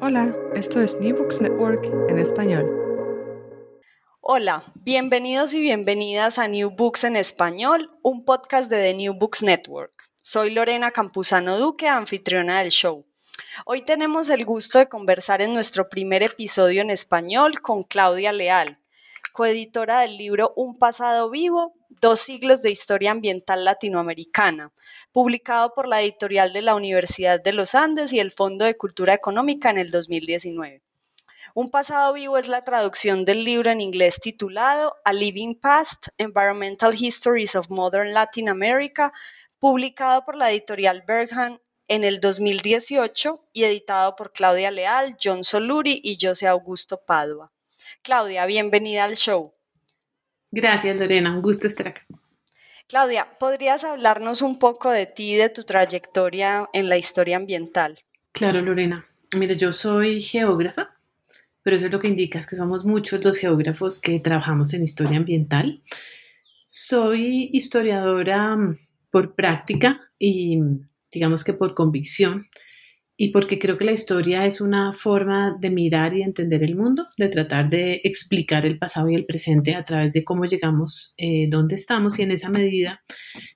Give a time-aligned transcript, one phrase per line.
[0.00, 2.70] Hola, esto es New Books Network en español.
[4.20, 9.42] Hola, bienvenidos y bienvenidas a New Books en español, un podcast de The New Books
[9.42, 9.92] Network.
[10.22, 13.04] Soy Lorena Campuzano Duque, anfitriona del show.
[13.64, 18.78] Hoy tenemos el gusto de conversar en nuestro primer episodio en español con Claudia Leal,
[19.32, 24.72] coeditora del libro Un pasado vivo, dos siglos de historia ambiental latinoamericana,
[25.16, 29.14] publicado por la editorial de la Universidad de los Andes y el Fondo de Cultura
[29.14, 30.82] Económica en el 2019.
[31.54, 36.94] Un pasado vivo es la traducción del libro en inglés titulado A Living Past, Environmental
[36.94, 39.10] Histories of Modern Latin America,
[39.58, 45.98] publicado por la editorial Bergham en el 2018 y editado por Claudia Leal, John Soluri
[46.04, 47.50] y José Augusto Padua.
[48.02, 49.54] Claudia, bienvenida al show.
[50.50, 51.34] Gracias, Lorena.
[51.34, 52.06] Un gusto estar acá.
[52.88, 57.98] Claudia, ¿podrías hablarnos un poco de ti de tu trayectoria en la historia ambiental?
[58.30, 59.04] Claro, Lorena.
[59.36, 60.96] Mira, yo soy geógrafa,
[61.62, 64.84] pero eso es lo que indica es que somos muchos los geógrafos que trabajamos en
[64.84, 65.82] historia ambiental.
[66.68, 68.76] Soy historiadora mm,
[69.10, 70.60] por práctica y
[71.10, 72.46] digamos que por convicción
[73.16, 77.08] y porque creo que la historia es una forma de mirar y entender el mundo,
[77.16, 81.46] de tratar de explicar el pasado y el presente a través de cómo llegamos, eh,
[81.48, 83.00] dónde estamos y en esa medida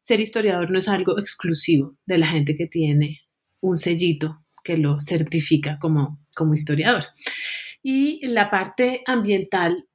[0.00, 3.20] ser historiador no es algo exclusivo de la gente que tiene
[3.60, 7.04] un sellito que lo certifica como, como historiador.
[7.82, 9.86] Y la parte ambiental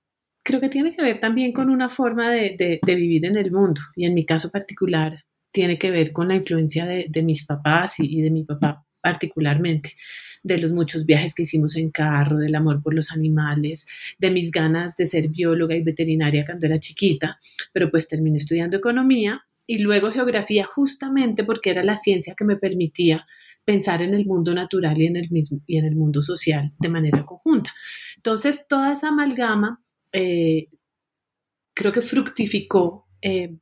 [0.44, 3.82] creo que tiene que ver también con una forma de, de, vivir en el mundo
[3.96, 8.00] y en mi caso particular tiene que ver con la influencia de, de mis papás
[8.00, 9.94] y, y de mi papá particularmente,
[10.42, 14.50] de los muchos viajes que hicimos en carro, del amor por los animales, de mis
[14.50, 17.38] ganas de ser bióloga y veterinaria cuando era chiquita,
[17.72, 22.56] pero pues terminé estudiando economía y luego geografía justamente porque era la ciencia que me
[22.56, 23.28] permitía
[23.64, 26.90] pensar en el mundo natural y en el, mismo, y en el mundo social de
[26.90, 27.72] manera conjunta.
[28.16, 29.80] Entonces, toda esa amalgama
[30.14, 30.68] eh,
[31.76, 33.56] creo que fructificó eh,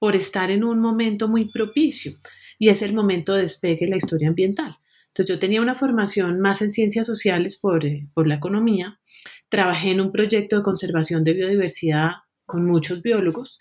[0.00, 2.12] por estar en un momento muy propicio
[2.60, 4.76] y es el momento de despegue de la historia ambiental.
[5.08, 9.00] Entonces yo tenía una formación más en ciencias sociales por, eh, por la economía,
[9.48, 12.10] trabajé en un proyecto de conservación de biodiversidad
[12.44, 13.58] con muchos biólogos,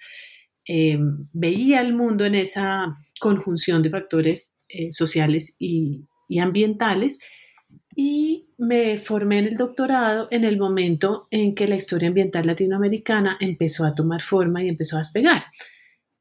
[0.67, 0.99] eh,
[1.31, 7.19] veía el mundo en esa conjunción de factores eh, sociales y, y ambientales
[7.95, 13.37] y me formé en el doctorado en el momento en que la historia ambiental latinoamericana
[13.39, 15.41] empezó a tomar forma y empezó a despegar.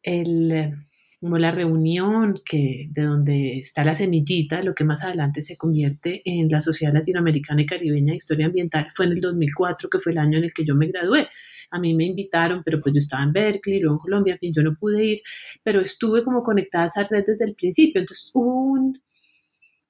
[0.01, 0.88] El,
[1.21, 6.23] como la reunión que, de donde está la semillita, lo que más adelante se convierte
[6.25, 10.13] en la Sociedad Latinoamericana y Caribeña de Historia Ambiental, fue en el 2004, que fue
[10.13, 11.29] el año en el que yo me gradué.
[11.71, 14.53] A mí me invitaron, pero pues yo estaba en Berkeley, luego en Colombia, en fin,
[14.55, 15.19] yo no pude ir,
[15.63, 18.01] pero estuve como conectada a esa red desde el principio.
[18.01, 19.03] Entonces un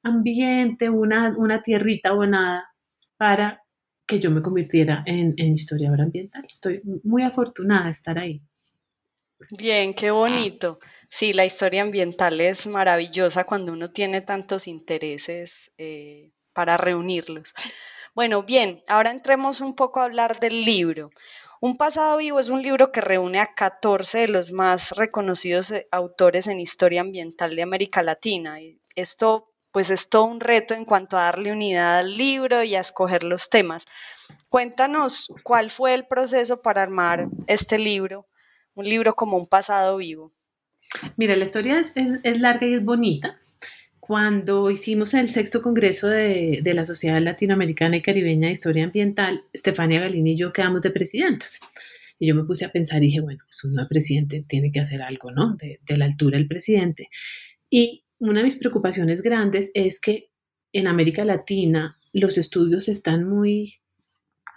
[0.02, 2.74] ambiente, una, una tierrita abonada
[3.18, 3.62] para
[4.06, 6.46] que yo me convirtiera en, en historiadora ambiental.
[6.50, 8.42] Estoy muy afortunada de estar ahí.
[9.56, 10.80] Bien, qué bonito.
[11.10, 17.54] Sí, la historia ambiental es maravillosa cuando uno tiene tantos intereses eh, para reunirlos.
[18.14, 21.10] Bueno, bien, ahora entremos un poco a hablar del libro.
[21.60, 25.88] Un pasado vivo es un libro que reúne a 14 de los más reconocidos eh,
[25.90, 28.58] autores en historia ambiental de América Latina.
[28.94, 32.80] Esto pues es todo un reto en cuanto a darle unidad al libro y a
[32.80, 33.86] escoger los temas.
[34.50, 38.26] Cuéntanos cuál fue el proceso para armar este libro,
[38.74, 40.32] un libro como un pasado vivo.
[41.16, 43.38] Mira, la historia es, larga y es bonita.
[44.00, 50.00] Cuando hicimos el sexto congreso de, la Sociedad Latinoamericana y Caribeña de Historia Ambiental, Estefania
[50.00, 51.60] Galini y yo quedamos de presidentas.
[52.18, 54.80] Y yo me puse a pensar y dije, bueno, pues un nuevo presidente tiene que
[54.80, 55.54] hacer algo, ¿no?
[55.56, 57.10] De, de la altura del presidente.
[57.70, 60.30] Y una de mis preocupaciones grandes es que
[60.72, 63.74] en América Latina los estudios están muy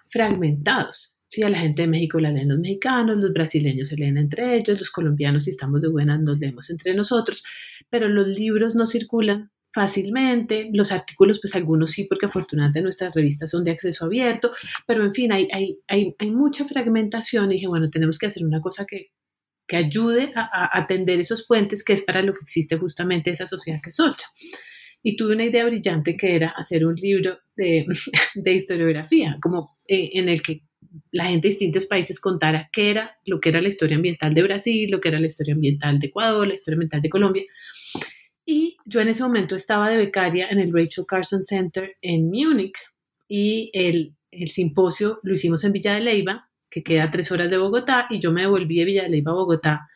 [0.08, 1.16] fragmentados.
[1.32, 4.58] Sí, a la gente de México la leen los mexicanos, los brasileños se leen entre
[4.58, 7.42] ellos, los colombianos, si estamos de buenas, nos leemos entre nosotros,
[7.90, 13.50] pero los libros no circulan fácilmente, los artículos, pues algunos sí, porque afortunadamente nuestras revistas
[13.50, 14.52] son de acceso abierto,
[14.86, 18.44] pero en fin, hay, hay, hay, hay mucha fragmentación y dije, bueno, tenemos que hacer
[18.44, 19.14] una cosa que,
[19.66, 23.48] que ayude a, a, atender esos puentes, que es para lo que existe justamente esa
[23.48, 23.98] sociedad que es.
[25.02, 27.86] Y tuve una idea brillante que era hacer un libro de,
[28.36, 30.64] de historiografía, como eh, en el que
[31.12, 34.44] la gente de distintos países contara qué era lo que era la historia ambiental de
[34.44, 37.44] Brasil, lo que era la historia ambiental de Ecuador, la historia ambiental de Colombia.
[38.46, 42.78] Y yo en ese momento estaba de becaria en el Rachel Carson Center en Múnich
[43.28, 47.58] y el, el simposio lo hicimos en Villa de Leyva, que queda tres horas de
[47.58, 49.88] Bogotá, y yo me devolví de Villa de Leyva a Bogotá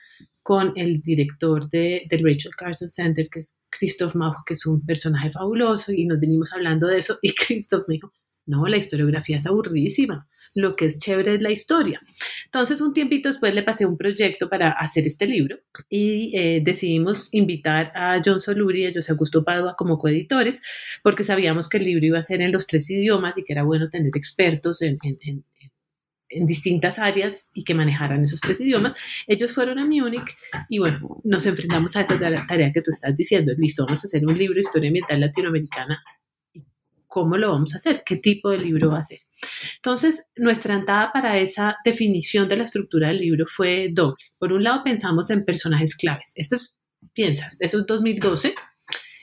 [0.43, 4.85] con el director de, del Rachel Carson Center, que es Christoph Mauch, que es un
[4.85, 8.13] personaje fabuloso, y nos vinimos hablando de eso, y Christoph me dijo,
[8.45, 10.27] no, la historiografía es aburridísima.
[10.53, 11.99] Lo que es chévere es la historia.
[12.45, 15.57] Entonces, un tiempito después le pasé un proyecto para hacer este libro
[15.89, 20.61] y eh, decidimos invitar a John Soluri y a José Augusto Padua como coeditores,
[21.03, 23.63] porque sabíamos que el libro iba a ser en los tres idiomas y que era
[23.63, 25.43] bueno tener expertos en, en,
[26.45, 28.93] distintas áreas y que manejaran esos tres idiomas.
[29.27, 30.35] Ellos fueron a Múnich
[30.69, 33.53] y bueno, nos enfrentamos a esa tarea que tú estás diciendo.
[33.57, 36.03] Listo, vamos a hacer un libro de historia ambiental latinoamericana
[37.15, 38.03] ¿Cómo lo vamos a hacer?
[38.05, 39.19] ¿Qué tipo de libro va a ser?
[39.77, 44.17] Entonces, nuestra entrada para esa definición de la estructura del libro fue doble.
[44.37, 46.33] Por un lado, pensamos en personajes claves.
[46.35, 46.81] Esto es,
[47.13, 48.53] piensas, eso es 2012.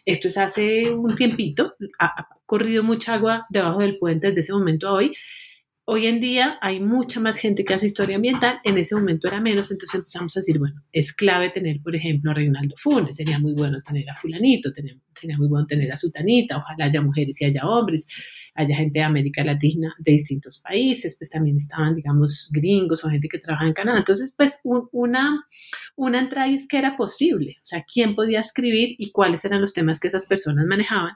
[0.06, 4.88] Esto es hace un tiempito, ha, corrido mucha agua debajo del puente desde ese momento
[4.88, 5.12] a hoy
[5.84, 9.40] Hoy en día hay mucha más gente que hace historia ambiental, en ese momento era
[9.40, 13.40] menos, entonces empezamos a decir, bueno, es clave tener, por ejemplo, a Reinaldo Funes, sería
[13.40, 17.46] muy bueno tener a fulanito, sería muy bueno tener a Sutanita, ojalá haya mujeres y
[17.46, 18.06] haya hombres,
[18.54, 23.28] haya gente de América Latina, de distintos países, pues también estaban, digamos, gringos o gente
[23.28, 23.98] que trabaja en Canadá.
[23.98, 24.60] Entonces, pues
[24.92, 25.46] una,
[25.96, 29.72] una entrada es que era posible, o sea, quién podía escribir y cuáles eran los
[29.72, 31.14] temas que esas personas manejaban.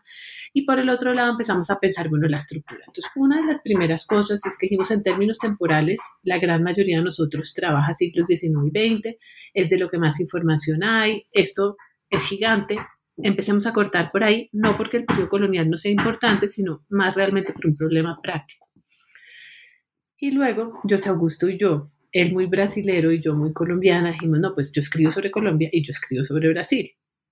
[0.53, 2.81] Y por el otro lado empezamos a pensar, bueno, la estructura.
[2.87, 6.99] Entonces, una de las primeras cosas es que dijimos en términos temporales, la gran mayoría
[6.99, 9.17] de nosotros trabaja siglos XIX y XX,
[9.53, 11.77] es de lo que más información hay, esto
[12.09, 12.79] es gigante,
[13.16, 17.16] empecemos a cortar por ahí, no porque el periodo colonial no sea importante, sino más
[17.16, 18.66] realmente por un problema práctico.
[20.18, 24.54] Y luego, José Augusto y yo, él muy brasilero y yo muy colombiana, dijimos, no,
[24.54, 26.88] pues yo escribo sobre Colombia y yo escribo sobre Brasil.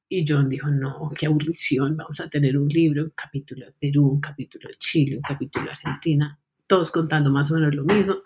[0.09, 4.07] Y John dijo, no, qué aburrición, vamos a tener un libro, un capítulo de Perú,
[4.07, 8.17] un capítulo de Chile, un capítulo de Argentina, todos contando más o menos lo mismo.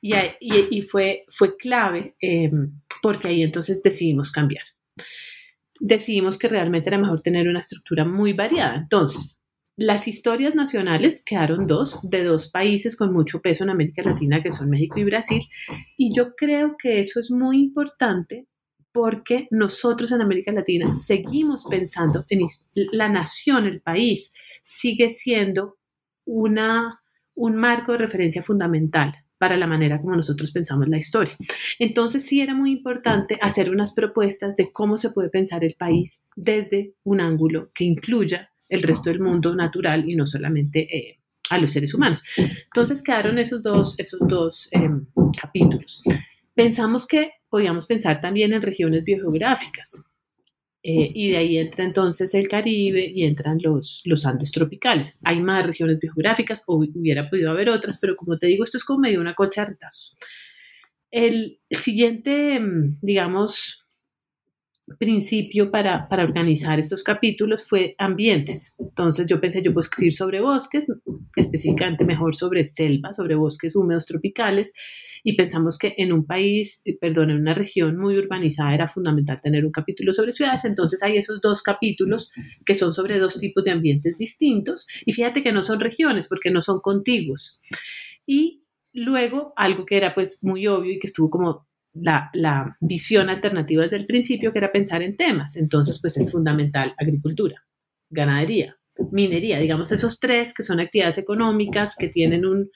[0.00, 2.50] Y, y, y fue, fue clave eh,
[3.02, 4.64] porque ahí entonces decidimos cambiar
[5.82, 8.76] decidimos que realmente era mejor tener una estructura muy variada.
[8.76, 9.42] Entonces,
[9.76, 14.52] las historias nacionales quedaron dos, de dos países con mucho peso en América Latina, que
[14.52, 15.42] son México y Brasil,
[15.96, 18.46] y yo creo que eso es muy importante
[18.92, 22.44] porque nosotros en América Latina seguimos pensando en
[22.92, 25.78] la nación, el país, sigue siendo
[26.26, 27.00] una,
[27.34, 31.34] un marco de referencia fundamental para la manera como nosotros pensamos la historia.
[31.80, 36.28] Entonces sí era muy importante hacer unas propuestas de cómo se puede pensar el país
[36.36, 41.18] desde un ángulo que incluya el resto del mundo natural y no solamente eh,
[41.50, 42.22] a los seres humanos.
[42.36, 44.88] Entonces quedaron esos dos, esos dos eh,
[45.36, 46.02] capítulos.
[46.54, 50.04] Pensamos que podíamos pensar también en regiones biogeográficas.
[50.84, 55.18] Eh, y de ahí entra entonces el Caribe y entran los, los Andes tropicales.
[55.22, 58.84] Hay más regiones biogeográficas, o hubiera podido haber otras, pero como te digo, esto es
[58.84, 60.16] como medio una colcha de retazos.
[61.10, 63.81] El siguiente, mm, digamos,
[64.98, 68.74] principio para, para, organizar estos capítulos fue ambientes.
[68.78, 70.92] Entonces yo pensé, yo puedo escribir sobre bosques,
[71.36, 74.72] específicamente mejor sobre selva, sobre bosques húmedos tropicales,
[75.24, 79.40] y pensamos que en un país, eh, perdón, en una región muy urbanizada era fundamental
[79.40, 82.32] tener un capítulo sobre ciudades, entonces hay esos dos capítulos
[82.64, 86.50] que son sobre dos tipos de ambientes distintos, y fíjate que no son regiones porque
[86.50, 87.60] no son contiguos.
[88.26, 93.82] Y luego algo que era pues muy obvio y que estuvo como la, visión alternativa
[93.82, 95.56] desde el principio, que era pensar en temas.
[95.56, 97.64] Entonces, pues es fundamental agricultura,
[98.10, 98.76] ganadería,
[99.10, 102.70] minería, digamos esos tres que son actividades económicas que tienen un,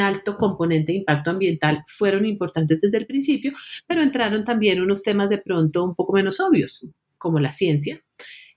[0.00, 3.52] alto componente de impacto ambiental, fueron importantes desde el principio,
[3.86, 6.86] pero entraron también unos temas de pronto un poco menos obvios,
[7.18, 8.02] como la ciencia.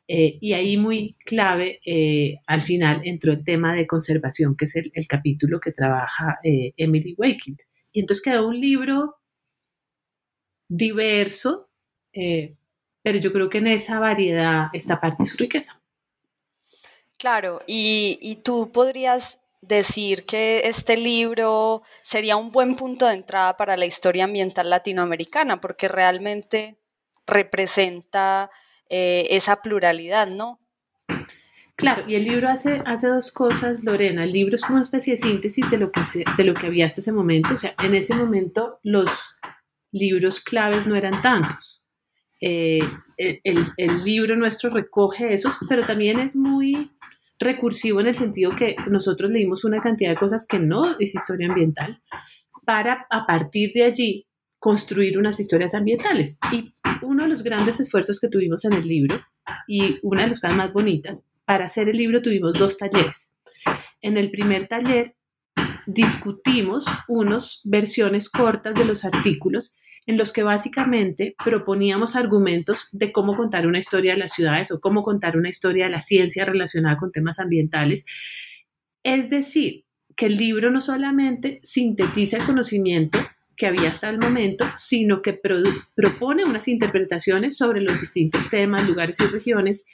[0.07, 4.77] Eh, y ahí muy clave, eh, al final entró el tema de conservación, que es
[4.77, 7.59] el, el capítulo que trabaja eh, Emily Wakefield.
[7.91, 9.17] Y entonces quedó un libro
[10.67, 11.69] diverso,
[12.13, 12.55] eh,
[13.01, 15.81] pero yo creo que en esa variedad está parte de su riqueza.
[17.17, 23.57] Claro, y, y tú podrías decir que este libro sería un buen punto de entrada
[23.57, 26.77] para la historia ambiental latinoamericana, porque realmente
[27.25, 28.49] representa
[28.89, 30.59] eh, esa pluralidad, ¿no?
[31.75, 34.23] Claro, y el libro hace, hace dos cosas, Lorena.
[34.23, 36.01] El libro es como una especie de síntesis de lo, que
[36.35, 37.53] de lo que había hasta ese momento.
[37.53, 39.35] O sea, en ese momento los
[39.97, 41.83] libros claves no eran tantos.
[42.39, 42.79] Eh,
[43.17, 46.91] el, el, libro nuestro recoge esos, pero también es muy
[47.39, 51.47] recursivo en el sentido que nosotros leímos una cantidad de cosas que no es historia
[51.47, 52.01] ambiental
[52.65, 54.27] para a partir de allí
[54.59, 56.39] construir unas historias ambientales.
[56.51, 59.21] Y uno de los grandes esfuerzos que tuvimos en el libro
[59.67, 63.35] y una de las cosas más bonitas, para hacer el libro tuvimos dos talleres.
[64.01, 65.15] En el primer taller
[65.85, 73.35] discutimos unas versiones cortas de los artículos en los que básicamente proponíamos argumentos de cómo
[73.35, 76.95] contar una historia de las ciudades o cómo contar una historia de la ciencia relacionada
[76.95, 78.05] con temas ambientales.
[79.03, 79.83] Es decir,
[80.15, 83.19] que el libro no solamente sintetiza el conocimiento
[83.57, 85.39] que había hasta el momento, sino que
[85.95, 89.85] propone unas interpretaciones sobre los distintos temas, lugares y regiones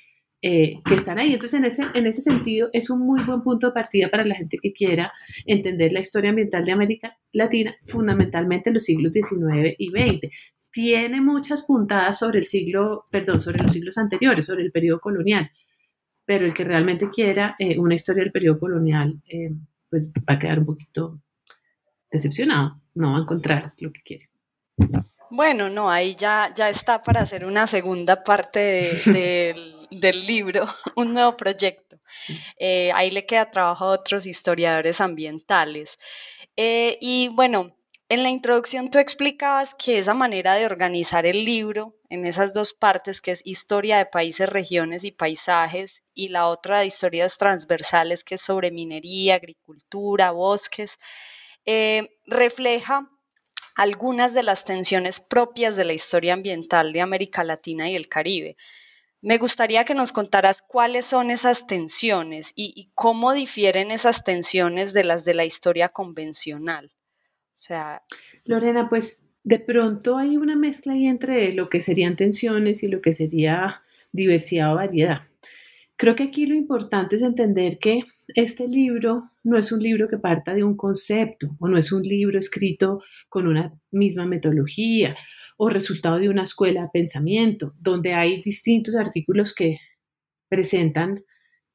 [0.45, 1.33] eh, que están ahí.
[1.33, 4.35] Entonces, en ese, en ese sentido, es un muy buen punto de partida para la
[4.35, 5.09] gente que quiera
[5.45, 10.35] entender la historia ambiental de América Latina, fundamentalmente en los siglos XIX y XX.
[10.69, 15.49] Tiene muchas puntadas sobre el siglo, perdón, sobre los siglos anteriores, sobre el periodo colonial,
[16.25, 19.49] pero el que realmente quiera eh, una historia del periodo colonial, eh,
[19.89, 21.21] pues va a quedar un poquito
[22.11, 24.25] decepcionado, no va a encontrar lo que quiere.
[25.29, 31.13] Bueno, no, ahí ya, ya está para hacer una segunda parte del del libro, un
[31.13, 31.99] nuevo proyecto.
[32.57, 35.97] Eh, ahí le queda trabajo a otros historiadores ambientales.
[36.55, 37.75] Eh, y bueno,
[38.09, 42.73] en la introducción tú explicabas que esa manera de organizar el libro en esas dos
[42.73, 48.23] partes, que es historia de países, regiones y paisajes, y la otra de historias transversales,
[48.23, 50.99] que es sobre minería, agricultura, bosques,
[51.65, 53.09] eh, refleja
[53.75, 58.57] algunas de las tensiones propias de la historia ambiental de América Latina y el Caribe.
[59.23, 65.05] Me gustaría que nos contaras cuáles son esas tensiones y, cómo difieren esas tensiones de
[65.05, 66.91] las de la historia convencional.
[67.55, 68.03] O sea.
[68.43, 73.01] Lorena, pues de pronto hay una mezcla ahí entre lo que serían tensiones y lo
[73.01, 75.21] que sería diversidad o variedad.
[75.95, 80.17] Creo que aquí lo importante es entender que este libro no es un libro que
[80.17, 85.15] parta de un concepto o no es un libro escrito con una misma metodología
[85.57, 89.79] o resultado de una escuela de pensamiento, donde hay distintos artículos que
[90.49, 91.23] presentan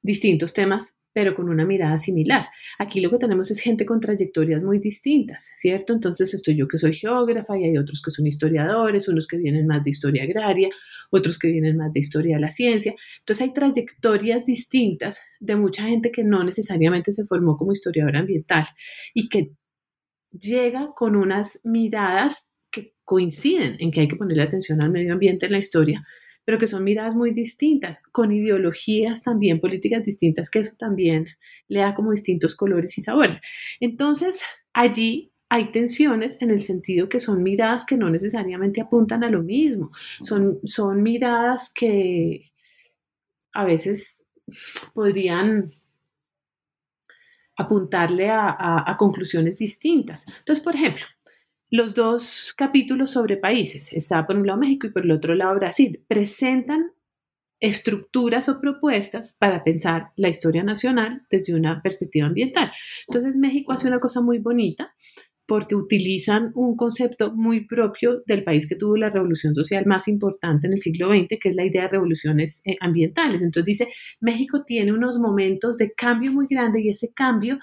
[0.02, 2.46] distintos temas pero con una mirada similar.
[2.78, 5.92] Aquí lo que tenemos es gente con trayectorias muy distintas, ¿cierto?
[5.92, 9.66] Entonces estoy yo que soy geógrafa y hay otros que son historiadores, unos que vienen
[9.66, 10.68] más de historia agraria,
[11.10, 12.94] otros que vienen más de historia de la ciencia.
[13.18, 18.66] Entonces hay trayectorias distintas de mucha gente que no necesariamente se formó como historiadora ambiental
[19.12, 19.50] y que
[20.30, 25.46] llega con unas miradas que coinciden en que hay que ponerle atención al medio ambiente
[25.46, 26.06] en la historia,
[26.48, 31.26] pero que son miradas muy distintas, con ideologías también políticas distintas, que eso también
[31.68, 33.42] le da como distintos colores y sabores.
[33.80, 39.28] Entonces, allí hay tensiones en el sentido que son miradas que no necesariamente apuntan a
[39.28, 39.90] lo mismo,
[40.22, 42.50] son, son miradas que
[43.52, 44.24] a veces
[44.94, 45.68] podrían
[47.58, 50.24] apuntarle a conclusiones distintas.
[50.26, 51.04] Entonces, por ejemplo,
[51.70, 55.54] los dos capítulos sobre países, está por un lado México y por el otro lado
[55.54, 56.92] Brasil, presentan
[57.60, 62.70] estructuras o propuestas para pensar la historia nacional desde una perspectiva ambiental.
[63.08, 64.94] Entonces México hace una cosa muy bonita
[65.48, 70.66] porque utilizan un concepto muy propio del país que tuvo la revolución social más importante
[70.66, 73.40] en el siglo XX, que es la idea de revoluciones eh, ambientales.
[73.40, 73.88] Entonces dice,
[74.20, 77.58] México tiene unos momentos de cambio muy grande y ese cambio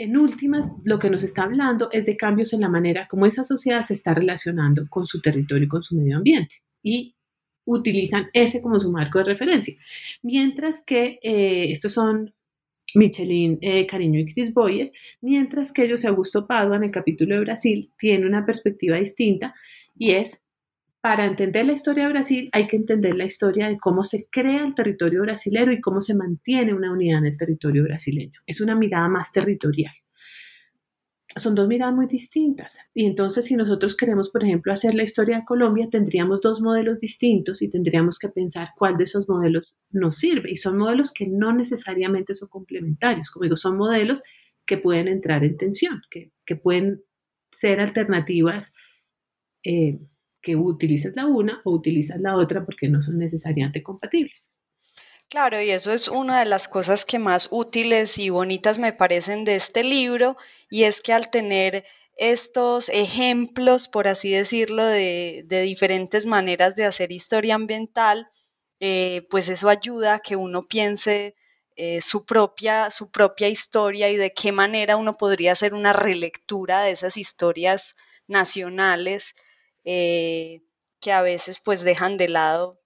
[0.00, 3.44] en últimas, lo que nos está hablando es de cambios en la manera como esa
[3.44, 6.62] sociedad se está relacionando con su territorio y con su medio ambiente.
[6.82, 7.14] Y
[7.66, 9.74] utilizan ese como su marco de referencia.
[10.22, 12.32] Mientras que eh, estos son
[12.94, 14.90] Michelin eh, Cariño y Chris Boyer,
[15.20, 19.54] mientras que ellos, Augusto Padua, en el capítulo de Brasil, tiene una perspectiva distinta
[19.98, 20.42] y es
[21.00, 24.64] para entender la historia de Brasil hay que entender la historia de cómo se crea
[24.64, 28.40] el territorio brasilero y cómo se mantiene una unidad en el territorio brasileño.
[28.46, 29.92] Es una mirada más territorial.
[31.36, 32.78] Son dos miradas muy distintas.
[32.92, 36.98] Y entonces si nosotros queremos, por ejemplo, hacer la historia de Colombia, tendríamos dos modelos
[36.98, 40.50] distintos y tendríamos que pensar cuál de esos modelos nos sirve.
[40.50, 43.30] Y son modelos que no necesariamente son complementarios.
[43.30, 44.22] Como digo, son modelos
[44.66, 47.02] que pueden entrar en tensión, que, pueden
[47.52, 48.74] ser alternativas.
[49.62, 50.00] Eh,
[50.42, 54.50] que utilizas la una o utilizas la otra porque no son necesariamente compatibles.
[55.28, 59.44] Claro, y eso es una de las cosas que más útiles y bonitas me parecen
[59.44, 60.36] de este libro,
[60.68, 61.84] y es que al tener
[62.16, 68.28] estos ejemplos, por así decirlo, de, diferentes maneras de hacer historia ambiental,
[68.80, 71.36] eh, pues eso ayuda a que uno piense
[71.76, 76.82] eh, su, propia, su propia historia y de qué manera uno podría hacer una relectura
[76.82, 79.34] de esas historias nacionales
[79.92, 80.62] eh,
[81.00, 82.80] que a veces pues dejan de lado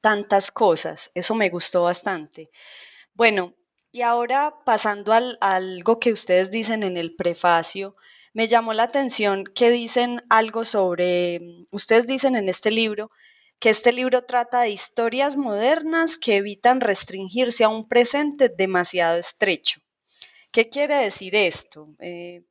[0.00, 1.12] tantas cosas.
[1.14, 2.50] Eso me gustó bastante.
[3.14, 3.54] Bueno,
[3.92, 7.94] y ahora pasando al, a algo que ustedes dicen en el prefacio,
[8.32, 11.40] me llamó la atención que dicen algo sobre,
[11.70, 13.10] ustedes dicen en este libro,
[13.60, 19.80] que este libro trata de historias modernas que evitan restringirse a un presente demasiado estrecho.
[20.50, 21.94] ¿Qué quiere decir esto?
[22.00, 22.42] Eh,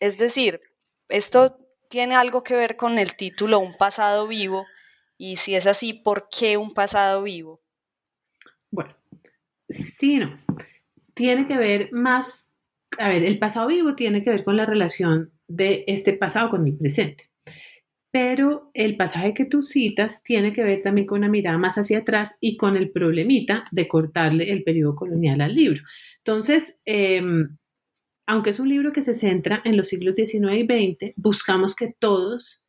[0.00, 0.60] es decir,
[1.08, 1.56] esto
[1.90, 4.64] tiene algo que ver con el título Un pasado vivo
[5.18, 7.60] y si es así, ¿por qué un pasado vivo?
[8.70, 8.96] Bueno,
[9.68, 10.40] sí, no.
[11.12, 12.50] Tiene que ver más,
[12.96, 16.66] a ver, el pasado vivo tiene que ver con la relación de este pasado con
[16.66, 17.28] el presente.
[18.12, 21.98] Pero el pasaje que tú citas tiene que ver también con una mirada más hacia
[21.98, 25.82] atrás y con el problemita de cortarle el periodo colonial al libro.
[26.18, 27.58] Entonces, em,
[28.30, 31.92] aunque es un libro que se centra en los siglos XIX y XX, buscamos que
[31.98, 32.64] todos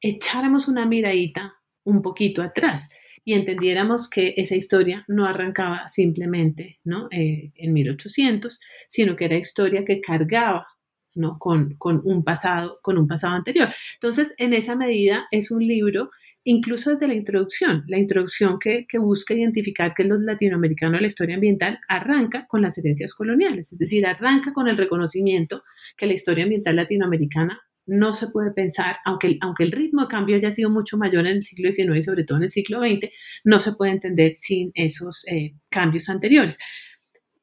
[0.00, 2.88] echáramos una miradita un poquito atrás
[3.22, 7.08] y entendiéramos que esa historia no arrancaba simplemente ¿no?
[7.10, 10.66] Eh, en 1800, sino que era historia que cargaba
[11.14, 11.38] ¿no?
[11.38, 13.68] con, un pasado, con un pasado anterior.
[13.96, 16.08] Entonces, en esa medida es un libro,
[16.46, 21.34] incluso desde la introducción, la introducción que, busca identificar que los latinoamericanos de la historia
[21.34, 25.64] ambiental arranca con las herencias coloniales, es decir, arranca con el reconocimiento
[25.96, 30.36] que la historia ambiental latinoamericana no se puede pensar, aunque, aunque el ritmo de cambio
[30.36, 33.10] haya sido mucho mayor en el siglo XIX y sobre todo en el siglo XX,
[33.44, 36.58] no se puede entender sin esos eh, cambios anteriores.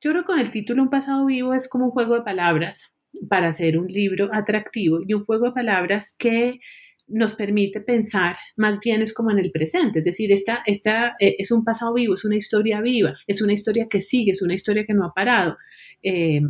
[0.01, 2.89] Yo creo que con el título Un pasado vivo es como un juego de palabras
[3.29, 6.59] para hacer un libro atractivo y un juego de palabras que
[7.07, 11.35] nos permite pensar más bien es como en el presente, es decir, esta, esta eh,
[11.37, 14.53] es un pasado vivo, es una historia viva, es una historia que sigue, es una
[14.53, 15.57] historia que no ha parado.
[16.01, 16.41] Eh,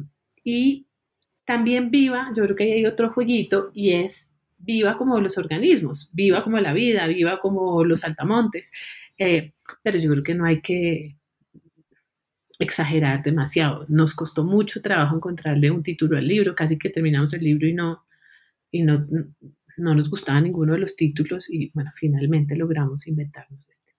[0.43, 0.87] y
[1.45, 6.43] también viva, yo creo que hay otro jueguito y es viva como los organismos, viva
[6.43, 8.71] como la vida, viva como los altamontes.
[9.17, 11.17] Eh, pero yo creo que no hay que
[12.59, 13.85] exagerar demasiado.
[13.89, 17.73] Nos costó mucho trabajo encontrarle un título al libro, casi que terminamos el libro y
[17.73, 18.05] no,
[18.71, 19.05] y no,
[19.77, 23.93] no nos gustaba ninguno de los títulos y bueno, finalmente logramos inventarnos este.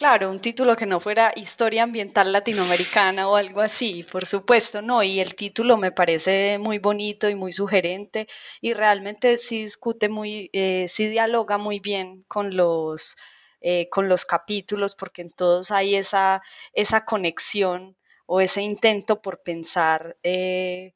[0.00, 5.02] Claro, un título que no fuera Historia Ambiental Latinoamericana o algo así, por supuesto, no,
[5.02, 8.26] y el título me parece muy bonito y muy sugerente
[8.62, 13.18] y realmente sí discute muy, eh, sí dialoga muy bien con los,
[13.60, 19.42] eh, con los capítulos porque en todos hay esa, esa conexión o ese intento por
[19.42, 20.94] pensar eh,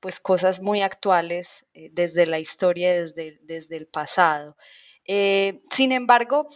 [0.00, 4.56] pues cosas muy actuales desde la historia, desde, desde el pasado.
[5.06, 6.48] sin embargo,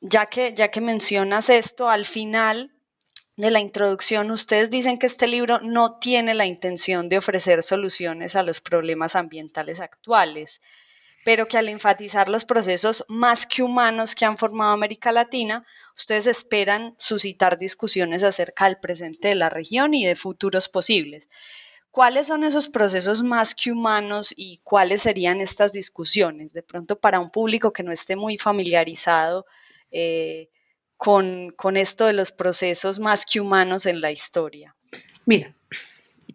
[0.00, 2.72] ya que, ya que mencionas esto, al final
[3.36, 8.34] de la introducción, ustedes dicen que este libro no tiene la intención de ofrecer soluciones
[8.34, 10.60] a los problemas ambientales actuales,
[11.24, 15.64] pero que al enfatizar los procesos más que humanos que han formado América Latina,
[15.96, 21.28] ustedes esperan suscitar discusiones acerca del presente de la región y de futuros posibles.
[21.90, 26.52] ¿Cuáles son esos procesos más que humanos y cuáles serían estas discusiones?
[26.52, 29.46] De pronto para un público que no esté muy familiarizado
[29.90, 30.48] eh,
[30.96, 34.76] con, con esto de los procesos más que humanos en la historia?
[35.24, 35.54] Mira,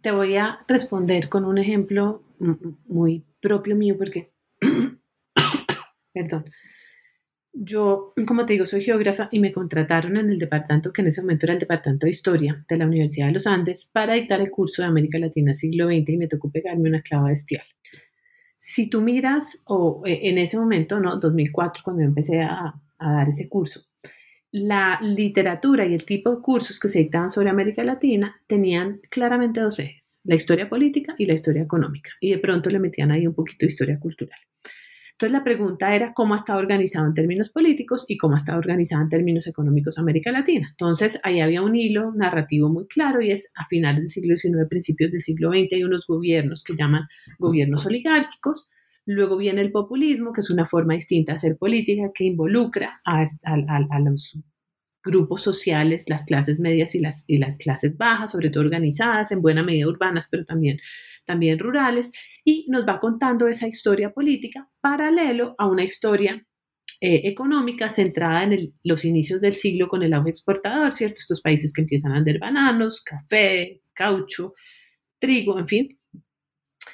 [0.02, 2.24] te voy a responder con un ejemplo
[2.88, 4.32] muy propio mío porque,
[6.14, 6.46] perdón,
[7.54, 11.22] yo, como te digo, soy geógrafa y me contrataron en el departamento, que en ese
[11.22, 14.50] momento era el departamento de historia de la Universidad de los Andes, para dictar el
[14.50, 17.64] curso de América Latina siglo XX y me tocó pegarme una clava bestial.
[18.58, 21.18] Si tú miras, o eh, en ese momento, ¿no?
[21.20, 23.82] 2004, cuando yo empecé a, a dar ese curso.
[24.52, 29.62] La literatura y el tipo de cursos que se dictaban sobre América Latina tenían claramente
[29.62, 33.28] dos ejes, la historia política y la historia económica, y de pronto le metían ahí
[33.28, 34.40] un poquito de historia cultural.
[35.14, 39.10] Entonces la pregunta era cómo estaba organizado en términos políticos y cómo estaba organizado en
[39.10, 40.70] términos económicos América Latina.
[40.72, 44.68] Entonces ahí había un hilo narrativo muy claro y es a finales del siglo XIX,
[44.70, 47.08] principios del siglo XX hay unos gobiernos que llaman
[47.40, 48.70] gobiernos oligárquicos,
[49.06, 53.26] Luego viene el populismo, que es una forma distinta de hacer política que involucra a,
[54.00, 54.40] los
[55.04, 59.42] grupos sociales, las clases medias y las, y las clases bajas, sobre todo organizadas, en
[59.42, 60.80] buena medida urbanas, pero también,
[61.26, 62.12] también rurales,
[62.44, 66.46] y nos va contando esa historia política paralelo a una historia
[67.02, 71.16] eh, económica centrada en los inicios del siglo con el auge exportador, ¿cierto?
[71.20, 74.54] Estos países que empiezan a vender bananos, café, caucho,
[75.20, 75.90] trigo, en fin.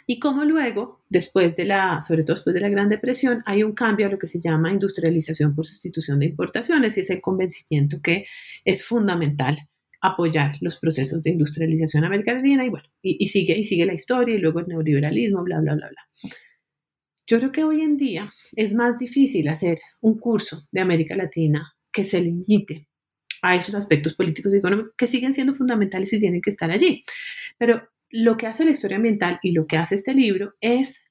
[0.07, 3.73] Y como luego, después de la, sobre todo después de la Gran Depresión, hay un
[3.73, 7.97] cambio a lo que se llama industrialización por sustitución de importaciones y es el convencimiento
[8.01, 8.25] que
[8.65, 9.69] es fundamental
[10.01, 14.35] apoyar los procesos de industrialización América Latina y bueno, y, sigue, y sigue la historia
[14.35, 16.31] y luego el neoliberalismo, bla, bla, bla, bla.
[17.27, 21.75] Yo creo que hoy en día es más difícil hacer un curso de América Latina
[21.91, 22.87] que se limite
[23.41, 27.03] a esos aspectos políticos y económicos que siguen siendo fundamentales y tienen que estar allí.
[27.57, 31.01] Pero lo que hace la historia ambiental y lo que hace este libro es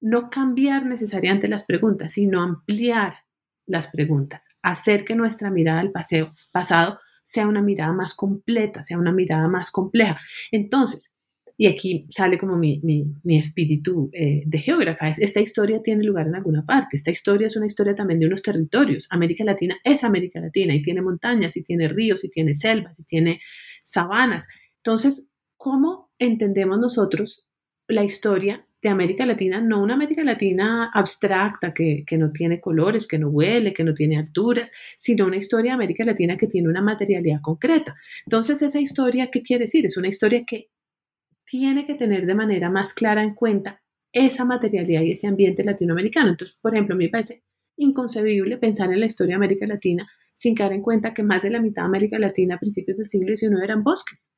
[0.00, 3.16] no cambiar necesariamente las preguntas, sino ampliar
[3.66, 8.98] las preguntas, hacer que nuestra mirada al paseo, pasado sea una mirada más completa, sea
[8.98, 10.20] una mirada más compleja.
[10.52, 11.12] Entonces,
[11.58, 12.80] y aquí sale como mi,
[13.24, 17.56] espíritu eh, de geógrafa, es esta historia tiene lugar en alguna parte, esta historia es
[17.56, 21.64] una historia también de unos territorios, América Latina es América Latina y tiene montañas y
[21.64, 23.40] tiene ríos y tiene selvas y tiene
[23.82, 24.46] sabanas.
[24.76, 27.48] Entonces, ¿cómo entendemos nosotros
[27.88, 33.18] la historia de América Latina, no una América Latina abstracta que, no tiene colores, que
[33.18, 36.82] no huele, que no tiene alturas, sino una historia de América Latina que tiene una
[36.82, 37.96] materialidad concreta.
[38.24, 39.84] Entonces, esa historia, ¿qué quiere decir?
[39.86, 40.70] Es una historia que
[41.44, 46.30] tiene que tener de manera más clara en cuenta esa materialidad y ese ambiente latinoamericano.
[46.30, 47.42] Entonces, por ejemplo, a mí me parece
[47.76, 51.50] inconcebible pensar en la historia de América Latina sin caer en cuenta que más de
[51.50, 54.30] la mitad de América Latina a principios del siglo XIX eran bosques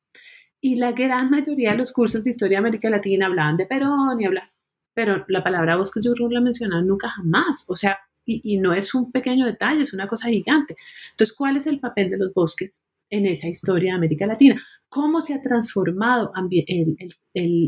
[0.61, 4.21] y la gran mayoría de los cursos de historia de América Latina hablaban de Perón
[4.21, 4.51] y hablaban,
[4.95, 8.95] pero la palabra bosques yo no la mencionaban nunca jamás, o sea, y, no es
[8.95, 10.77] un pequeño detalle, es una cosa gigante.
[11.13, 14.63] Entonces, ¿cuál es el papel de los bosques en esa historia de América Latina?
[14.91, 16.33] ¿Cómo se ha transformado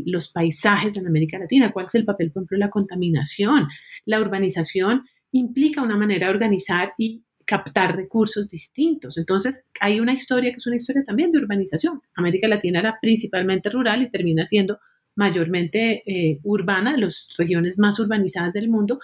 [0.05, 1.71] los paisajes en América Latina?
[1.71, 3.67] ¿Cuál es el papel, por ejemplo, de la contaminación?
[4.05, 9.17] La urbanización implica una manera de organizar y captar recursos distintos.
[9.17, 11.99] Entonces, hay una historia que es una historia también de urbanización.
[12.15, 14.79] América Latina era principalmente rural y termina siendo
[15.15, 19.01] mayormente eh, urbana, las regiones más urbanizadas del mundo.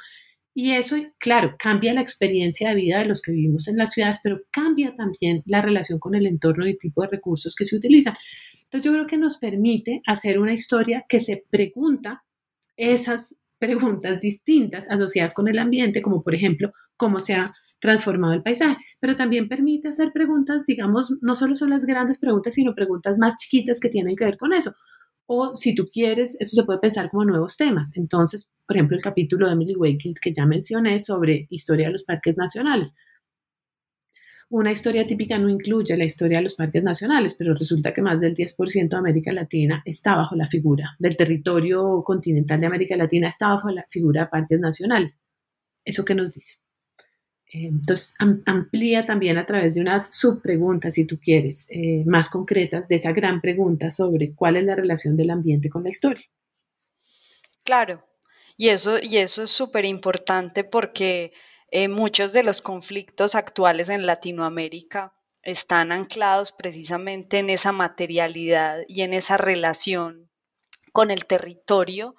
[0.53, 4.21] Y eso, claro, cambia la experiencia de vida de los que vivimos en las ciudades,
[4.23, 7.75] pero cambia también la relación con el entorno y el tipo de recursos que se
[7.75, 8.15] utilizan.
[8.63, 12.23] Entonces, yo creo que nos permite hacer una historia que se pregunta
[12.77, 18.43] esas preguntas distintas asociadas con el ambiente, como por ejemplo, cómo se ha transformado el
[18.43, 23.17] paisaje, pero también permite hacer preguntas, digamos, no solo son las grandes preguntas, sino preguntas
[23.17, 24.73] más chiquitas que tienen que ver con eso.
[25.27, 27.95] O si tú quieres, eso se puede pensar como nuevos temas.
[27.97, 32.03] Entonces, por ejemplo, el capítulo de Emily Wakefield que ya mencioné sobre historia de los
[32.03, 32.95] parques nacionales.
[34.49, 38.21] Una historia típica no incluye la historia de los parques nacionales, pero resulta que más
[38.21, 43.27] del 10% de América Latina está bajo la figura, del territorio continental de América Latina
[43.27, 45.19] está bajo la figura de parques nacionales.
[45.83, 46.55] ¿Eso qué nos dice?
[47.49, 52.88] Eh, entonces, amplía también a través de unas subpreguntas, si tú quieres, eh, más concretas
[52.88, 56.25] de esa gran pregunta sobre cuál es la relación del ambiente con la historia.
[57.63, 58.05] Claro,
[58.57, 61.31] y eso, y eso es súper importante porque
[61.71, 69.01] eh, muchos de los conflictos actuales en Latinoamérica están anclados precisamente en esa materialidad y
[69.01, 70.29] en esa relación
[70.91, 72.15] con el territorio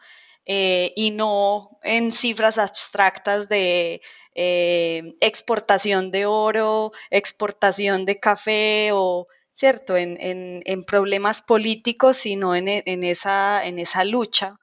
[0.50, 4.00] y no en cifras abstractas de
[4.40, 13.66] eh, exportación de oro, exportación de café o, ¿cierto?, en, problemas políticos, sino en, esa,
[13.66, 14.60] en esa lucha,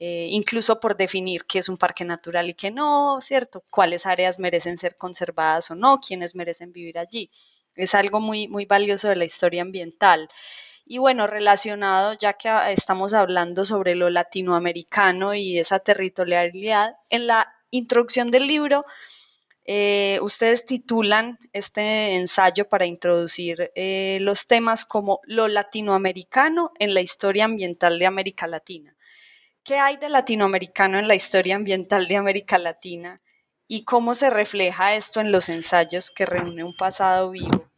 [0.00, 4.40] eh, incluso por definir qué es un parque natural y qué no, ¿cierto?, cuáles áreas
[4.40, 7.30] merecen ser conservadas o no, quiénes merecen vivir allí.
[7.76, 10.28] Es algo muy, muy valioso de la historia ambiental.
[10.84, 17.54] Y bueno, relacionado, ya que estamos hablando sobre lo latinoamericano y esa territorialidad, en la
[17.70, 18.84] introducción del libro,
[19.64, 27.00] eh, ustedes titulan este ensayo para introducir eh, los temas como lo latinoamericano en la
[27.00, 28.96] historia ambiental de América Latina.
[29.62, 33.20] ¿Qué hay de latinoamericano en la historia ambiental de América Latina?
[33.68, 37.70] ¿Y cómo se refleja esto en los ensayos que reúne un pasado vivo?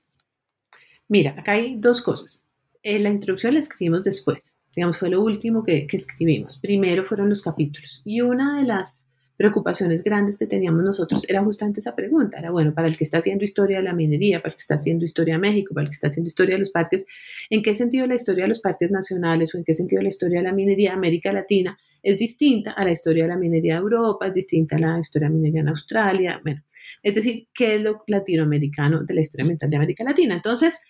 [1.06, 2.43] Mira, acá hay dos cosas.
[2.84, 6.58] Eh, la introducción la escribimos después, digamos, fue lo último que escribimos.
[6.58, 8.02] Primero fueron los capítulos.
[8.04, 12.38] Y una de las preocupaciones grandes que teníamos nosotros era justamente esa pregunta.
[12.38, 14.74] Era, bueno, para el que está haciendo historia de la minería, para el que está
[14.74, 17.06] haciendo historia de México, para el que está haciendo historia de los parques,
[17.50, 20.38] ¿en qué sentido la historia de los parques nacionales o en qué sentido la historia
[20.38, 23.80] de la minería de América Latina es distinta a la historia de la minería de
[23.80, 26.40] Europa, es distinta a la historia de la minería en Australia?
[26.42, 26.62] Bueno,
[27.02, 30.34] es decir, ¿qué es lo latinoamericano de la historia ambiental de América Latina?
[30.34, 30.80] Entonces,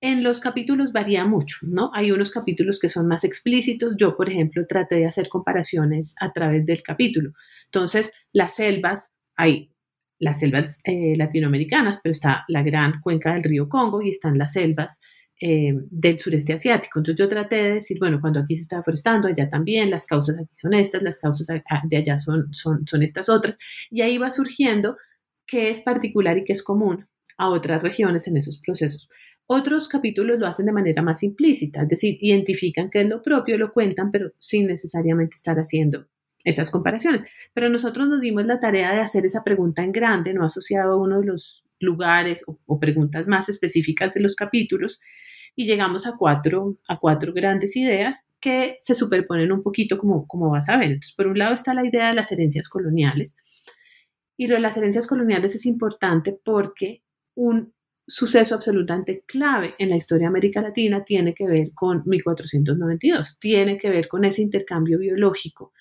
[0.00, 1.90] en los capítulos varía mucho, ¿no?
[1.94, 3.94] Hay unos capítulos que son más explícitos.
[3.96, 7.32] Yo, por ejemplo, traté de hacer comparaciones a través del capítulo.
[7.66, 9.70] Entonces, las selvas, hay
[10.18, 14.52] las selvas eh, latinoamericanas, pero está la gran cuenca del río Congo y están las
[14.52, 15.00] selvas
[15.40, 16.98] eh, del sureste asiático.
[16.98, 20.36] Entonces yo traté de decir, bueno, cuando aquí se está forestando, allá también, las causas
[20.38, 21.48] aquí son estas, las causas
[21.84, 23.56] de allá son, son, son estas otras.
[23.90, 24.98] Y ahí va surgiendo
[25.46, 27.08] qué es particular y qué es común
[27.38, 29.08] a otras regiones en esos procesos.
[29.52, 33.58] Otros capítulos lo hacen de manera más implícita, es decir, identifican qué es lo propio,
[33.58, 36.06] lo cuentan, pero sin necesariamente estar haciendo
[36.44, 37.24] esas comparaciones.
[37.52, 41.02] Pero nosotros nos dimos la tarea de hacer esa pregunta en grande, no asociado a
[41.02, 45.00] uno de los lugares o, preguntas más específicas de los capítulos,
[45.56, 50.48] y llegamos a cuatro, a cuatro grandes ideas que se superponen un poquito como, como
[50.48, 50.92] vas a ver.
[50.92, 53.36] Entonces, por un lado está la idea de las herencias coloniales,
[54.36, 57.02] y lo de las herencias coloniales es importante porque
[57.34, 57.74] un
[58.10, 63.78] suceso absolutamente clave en la historia de América Latina tiene que ver con 1492, tiene
[63.78, 65.72] que ver con ese intercambio biológico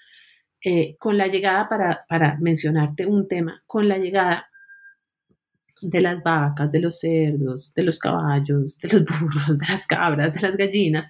[0.63, 4.49] eh, con la llegada, para, para mencionarte un tema, con la llegada
[5.81, 10.33] de las vacas, de los cerdos, de los caballos, de los burros, de las cabras,
[10.33, 11.09] de las gallinas,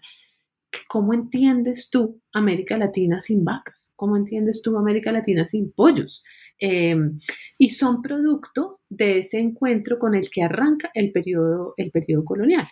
[0.87, 3.91] ¿cómo entiendes tú América Latina sin vacas?
[3.95, 6.23] ¿Cómo entiendes tú América Latina sin pollos?
[6.59, 7.17] Em,
[7.57, 11.91] y son producto de ese encuentro con el que arranca el periodo, el
[12.25, 12.65] colonial.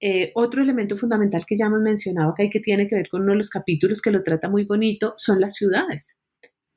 [0.00, 3.38] Eh, otro elemento fundamental que ya hemos mencionado que tiene que ver con uno de
[3.38, 6.18] los capítulos que lo trata muy bonito son las ciudades.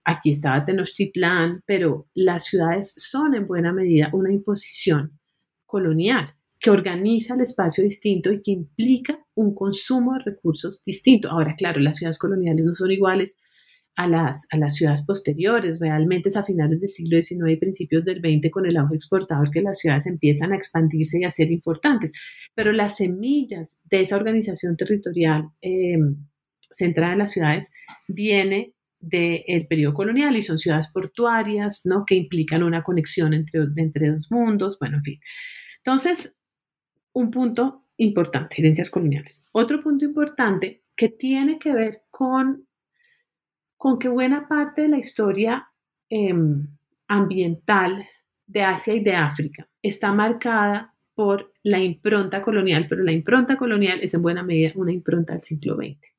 [0.05, 5.19] Aquí estaba Tenochtitlán, pero las ciudades son en buena medida una imposición
[5.65, 11.30] colonial que organiza el espacio distinto y que implica un consumo de recursos distinto.
[11.30, 13.39] Ahora, claro, las ciudades coloniales no son iguales
[13.95, 15.80] a las, a las ciudades posteriores.
[15.80, 19.52] Realmente es a finales del siglo XIX y principios del XX con el auge exportador
[19.52, 22.13] que las ciudades empiezan a expandirse y a ser importantes.
[22.56, 26.28] Pero las semillas de esa organización territorial em,
[26.69, 27.72] centrada en las ciudades
[28.08, 32.04] viene del periodo colonial y son ciudades portuarias, ¿no?
[32.06, 35.19] Que implican una conexión entre, entre dos mundos, bueno, en fin.
[35.78, 36.36] Entonces,
[37.13, 39.45] un punto importante, herencias coloniales.
[39.52, 42.67] Otro punto importante que tiene que ver con,
[43.78, 45.67] con que buena parte de la historia
[46.10, 46.67] em,
[47.08, 48.06] ambiental
[48.45, 54.00] de Asia y de África está marcada por la impronta colonial, pero la impronta colonial
[54.02, 56.13] es en buena medida una impronta del siglo XX.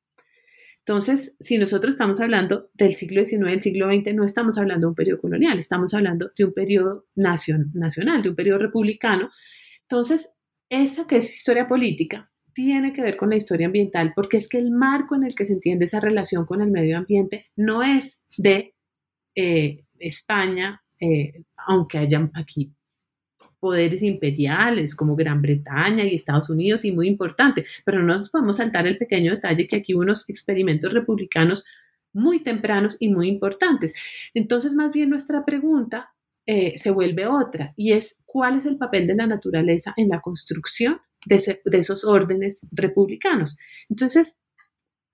[0.79, 4.89] Entonces, si nosotros estamos hablando del siglo XIX, del siglo XX, no estamos hablando de
[4.89, 9.29] un periodo colonial, estamos hablando de un periodo nacional, de un periodo republicano.
[9.83, 10.33] Entonces,
[10.71, 14.57] esa que es historia política tiene que ver con la historia ambiental, porque es que
[14.57, 18.25] el marco en el que se entiende esa relación con el medio ambiente no es
[18.37, 18.73] de
[19.35, 22.71] eh, España, eh, aunque haya aquí
[23.59, 28.57] poderes imperiales como Gran Bretaña y Estados Unidos y muy importante, pero no nos podemos
[28.57, 31.65] saltar el pequeño detalle que aquí hubo unos experimentos republicanos
[32.13, 33.93] muy tempranos y muy importantes.
[34.33, 36.13] Entonces, más bien nuestra pregunta
[36.53, 40.19] eh, se vuelve otra y es cuál es el papel de la naturaleza en la
[40.19, 43.57] construcción de, esos órdenes republicanos.
[43.87, 44.41] Entonces,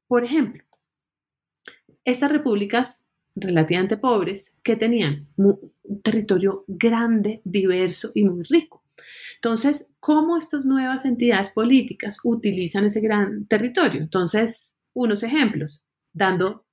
[0.08, 0.64] por ejemplo,
[2.04, 5.60] estas repúblicas relativamente pobres que tenían un
[6.02, 8.84] territorio grande, diverso y muy rico.
[9.36, 14.02] Entonces, ¿cómo estas nuevas entidades políticas utilizan ese gran territorio?
[14.02, 16.66] Entonces, unos ejemplos, dando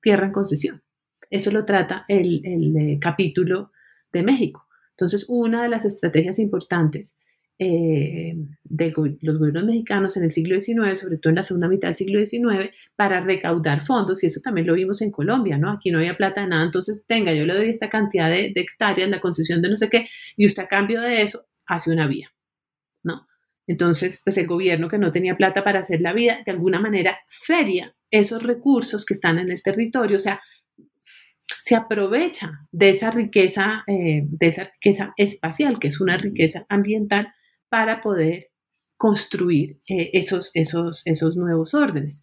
[0.00, 0.84] tierra en concesión.
[1.30, 3.72] Eso lo trata el, el eh, capítulo
[4.18, 4.66] de México.
[4.90, 7.18] Entonces, una de las estrategias importantes
[7.58, 11.88] eh, de los gobiernos mexicanos en el siglo XIX, sobre todo en la segunda mitad
[11.88, 15.70] del siglo XIX, para recaudar fondos, y eso también lo vimos en Colombia, ¿no?
[15.70, 18.60] Aquí no había plata de nada, entonces, tenga, yo le doy esta cantidad de, de
[18.60, 22.08] hectáreas, la concesión de no sé qué, y usted a cambio de eso hace una
[22.08, 22.32] vía,
[23.04, 23.26] ¿no?
[23.66, 27.18] Entonces, pues el gobierno que no tenía plata para hacer la vía, de alguna manera
[27.28, 30.40] feria esos recursos que están en el territorio, o sea,
[31.58, 37.32] se aprovecha de esa riqueza, eh, de esa riqueza espacial, que es una riqueza ambiental,
[37.68, 38.50] para poder
[38.96, 42.22] construir eh, esos, esos, esos nuevos órdenes.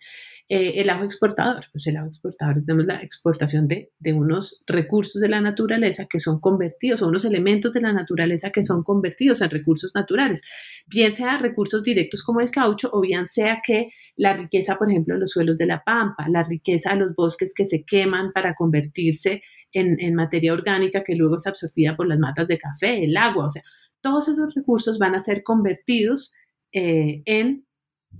[0.53, 5.21] Eh, el agua exportador, pues el agua exportador tenemos la exportación de, de, unos recursos
[5.21, 9.39] de la naturaleza que son convertidos, o unos elementos de la naturaleza que son convertidos
[9.39, 10.41] en recursos naturales,
[10.87, 15.13] bien sea recursos directos como el caucho, o bien sea que la riqueza, por ejemplo,
[15.13, 18.53] de los suelos de la pampa, la riqueza de los bosques que se queman para
[18.53, 23.15] convertirse en, en materia orgánica que luego es absorbida por las matas de café, el
[23.15, 23.63] agua, o sea,
[24.01, 26.33] todos esos recursos van a ser convertidos
[26.73, 27.65] eh, en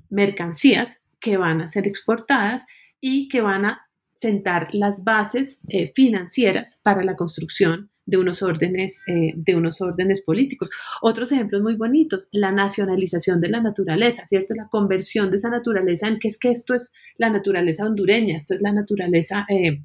[0.09, 2.65] mercancías que van a ser exportadas
[2.99, 9.01] y que van a sentar las bases eh, financieras para la construcción de unos órdenes,
[9.07, 10.69] eh, de unos órdenes políticos.
[11.01, 14.53] Otros ejemplos muy bonitos, la nacionalización de la naturaleza, ¿cierto?
[14.53, 18.53] La conversión de esa naturaleza en que es que esto es la naturaleza hondureña, esto
[18.53, 19.83] es la naturaleza eh,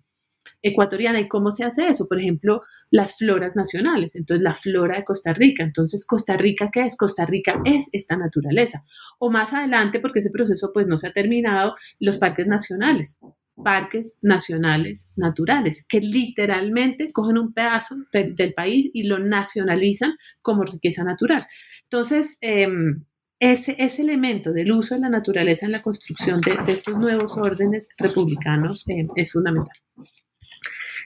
[0.63, 1.21] ecuatoriana.
[1.21, 2.07] ¿Y cómo se hace eso?
[2.09, 4.17] Por ejemplo, las floras nacionales.
[4.17, 5.63] Entonces, la flora de Costa Rica.
[5.65, 6.97] Entonces, ¿Costa Rica qué es?
[6.97, 8.85] Costa Rica es esta naturaleza.
[9.19, 13.19] O más adelante, porque ese proceso pues no se ha terminado, los parques nacionales
[13.63, 21.05] parques nacionales naturales, que literalmente cogen un pedazo del país y lo nacionalizan como riqueza
[21.05, 21.47] natural.
[21.85, 23.05] Entonces, em,
[23.39, 27.89] ese, ese, elemento del uso de la naturaleza en la construcción de, estos nuevos órdenes
[27.99, 29.77] republicanos em, es fundamental.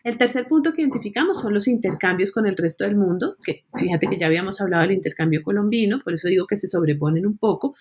[0.04, 4.06] El tercer punto que identificamos son los intercambios con el resto del mundo, que fíjate
[4.06, 7.74] que ya habíamos hablado del intercambio colombino, por eso digo que se sobreponen un poco,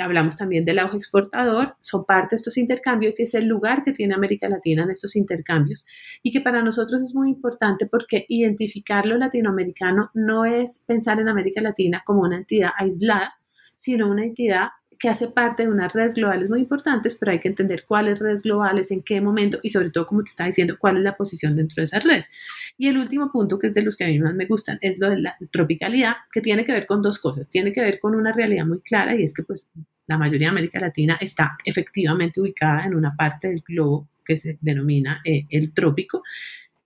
[0.00, 3.92] hablamos también del auge exportador, son parte de estos intercambios y es el lugar que
[3.92, 5.86] tiene América Latina en estos intercambios.
[6.22, 11.28] Y que para nosotros es muy importante porque identificar lo latinoamericano no es pensar en
[11.28, 13.34] América Latina como una entidad aislada,
[13.72, 17.48] sino una entidad que hace parte de unas redes globales muy importantes, pero hay que
[17.48, 20.96] entender cuáles redes globales, en qué momento y sobre todo, como te está diciendo, cuál
[20.96, 22.30] es la posición dentro de esas redes.
[22.76, 24.98] Y el último punto, que es de los que a mí más me gustan, es
[24.98, 27.48] lo de la tropicalidad, que tiene que ver con dos cosas.
[27.48, 29.70] Tiene que ver con una realidad muy clara y es que pues
[30.06, 34.58] la mayoría de América Latina está efectivamente ubicada en una parte del globo que se
[34.60, 36.22] denomina eh, el trópico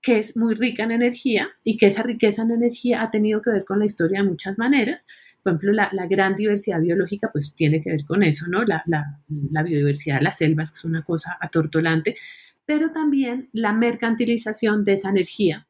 [0.03, 3.51] que es muy rica en energía y que esa riqueza en energía ha tenido que
[3.51, 5.07] ver con la historia de muchas maneras
[5.43, 8.63] por ejemplo, la, gran diversidad biológica pues tiene que ver con eso, ¿no?
[8.65, 8.85] La,
[9.29, 12.17] biodiversidad de las selvas, que es una cosa atortolante,
[12.65, 15.67] pero también la mercantilización de esa energía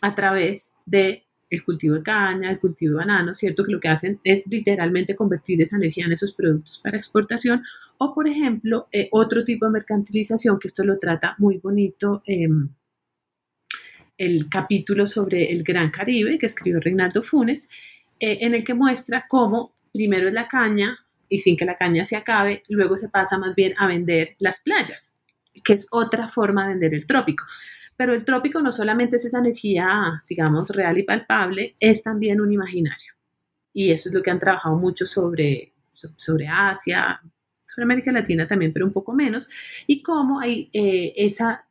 [0.00, 3.64] a través de el cultivo de caña, el cultivo de banano, ¿cierto?
[3.64, 7.62] Que lo que hacen es literalmente convertir esa energía en esos productos para exportación.
[7.98, 12.68] O, por ejemplo, eh, otro tipo de mercantilización, que esto lo trata muy bonito, em,
[14.18, 17.68] el capítulo sobre el Gran Caribe que escribió Reinaldo Funes,
[18.20, 20.98] eh, en el que muestra cómo primero es la caña
[21.28, 24.60] y sin que la caña se acabe, luego se pasa más bien a vender las
[24.60, 25.18] playas,
[25.64, 27.44] que es otra forma de vender el trópico.
[27.96, 32.52] Pero el trópico no solamente es esa energía, digamos, real y palpable, es también un
[32.52, 33.14] imaginario.
[33.72, 37.20] Y eso es lo que han trabajado mucho sobre, sobre Asia,
[37.64, 39.48] sobre América Latina también, pero un poco menos,
[39.86, 41.66] y cómo hay eh, esa,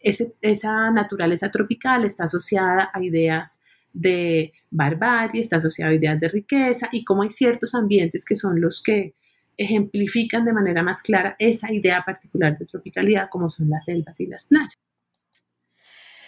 [0.00, 3.60] esa naturaleza tropical está asociada a ideas
[3.98, 8.60] de barbarie, está asociado a ideas de riqueza y cómo hay ciertos ambientes que son
[8.60, 9.14] los que
[9.56, 14.26] ejemplifican de manera más clara esa idea particular de tropicalidad, como son las selvas y
[14.26, 14.74] las playas.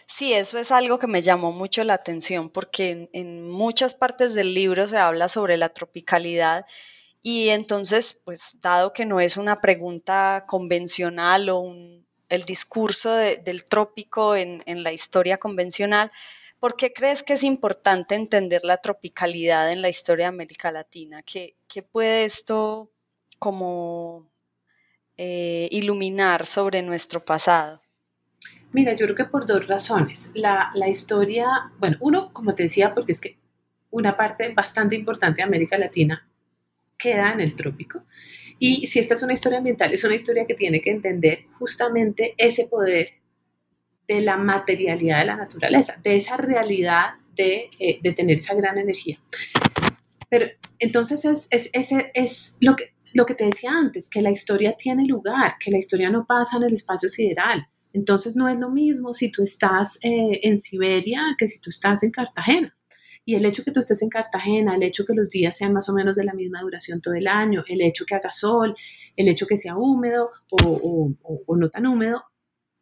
[0.06, 4.52] Sí, eso es algo que me llamó mucho la atención porque en, muchas partes del
[4.52, 6.66] libro se habla sobre la tropicalidad
[7.22, 11.72] y entonces, pues dado que no es una pregunta convencional o
[12.28, 16.10] el discurso del trópico en, en la historia convencional,
[16.60, 21.22] ¿Por qué crees que es importante entender la tropicalidad en la historia de América Latina?
[21.22, 21.56] ¿Qué,
[21.90, 22.90] puede esto
[23.38, 24.30] como
[25.16, 27.80] eh, iluminar sobre nuestro pasado?
[28.72, 30.32] Mira, yo creo que por dos razones.
[30.34, 33.38] La, la, historia, bueno, uno, como te decía, porque es que
[33.90, 36.28] una parte bastante importante de América Latina
[36.98, 38.02] queda en el trópico.
[38.58, 42.34] Y si esta es una historia ambiental, es una historia que tiene que entender justamente
[42.36, 43.19] ese poder
[44.10, 49.20] de la materialidad de la naturaleza, de esa realidad de, eh, tener esa gran energía.
[50.28, 50.46] Pero
[50.80, 56.10] entonces es, lo, que, te decía antes, que la historia tiene lugar, que la historia
[56.10, 57.68] no pasa en el espacio sideral.
[57.92, 62.02] Entonces no es lo mismo si tú estás eh, en Siberia que si tú estás
[62.02, 62.76] en Cartagena.
[63.24, 65.88] Y el hecho que tú estés en Cartagena, el hecho que los días sean más
[65.88, 68.74] o menos de la misma duración todo el año, el hecho que haga sol,
[69.14, 72.24] el hecho que sea húmedo o no tan húmedo,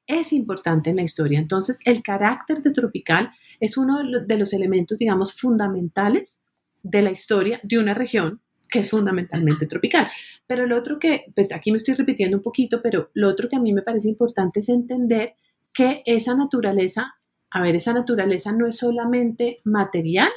[0.09, 1.39] es importante en la historia.
[1.39, 6.43] Entonces, el carácter de tropical es uno de los elementos, digamos, fundamentales
[6.83, 10.09] de la historia de una región que es fundamentalmente tropical.
[10.47, 13.57] Pero lo otro que, pues aquí me estoy repitiendo un poquito, pero lo otro que
[13.57, 15.35] a mí me parece importante es entender
[15.73, 17.15] que esa naturaleza,
[17.51, 20.31] a ver, esa naturaleza no es solamente material,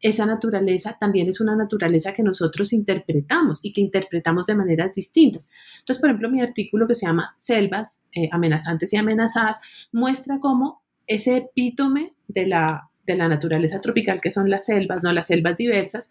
[0.00, 5.50] esa naturaleza también es una naturaleza que nosotros interpretamos y que interpretamos de maneras distintas.
[5.78, 10.82] Entonces, por ejemplo, mi artículo que se llama Selvas eh, amenazantes y amenazadas muestra cómo
[11.06, 15.56] ese epítome de la, de la naturaleza tropical, que son las selvas, no las selvas
[15.56, 16.08] diversas,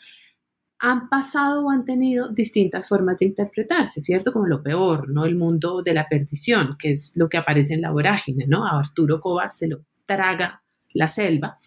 [0.80, 4.32] han pasado o han tenido distintas formas de interpretarse, ¿cierto?
[4.32, 5.26] Como lo peor, ¿no?
[5.26, 8.66] El mundo de la perdición, que es lo que aparece en la vorágine, ¿no?
[8.66, 10.64] A Arturo Cobas se lo traga
[10.94, 11.58] la selva.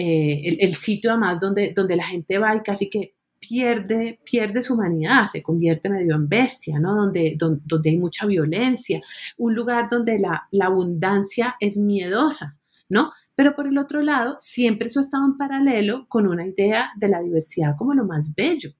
[0.00, 4.74] Eh, el, sitio además donde, donde la gente va y casi que pierde, pierde su
[4.74, 6.94] humanidad, se convierte medio en bestia, ¿no?
[6.94, 9.00] Donde, donde, hay mucha violencia,
[9.38, 12.56] un lugar donde la, la, abundancia es miedosa,
[12.88, 13.10] ¿no?
[13.34, 17.20] Pero por el otro lado, siempre eso estaba en paralelo con una idea de la
[17.20, 18.70] diversidad como lo más bello,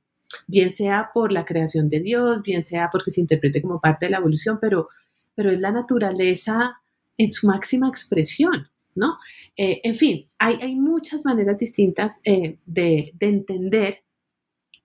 [0.47, 4.11] bien sea por la creación de Dios, bien sea porque se interprete como parte de
[4.11, 4.87] la evolución, pero,
[5.35, 6.77] pero es la naturaleza
[7.17, 9.19] en su máxima expresión, ¿no?
[9.61, 14.05] Eh, en fin, hay, muchas maneras distintas eh, de, de, entender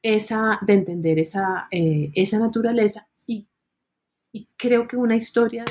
[0.02, 3.48] esa, de entender esa, eh, esa naturaleza y,
[4.58, 5.64] creo que una historia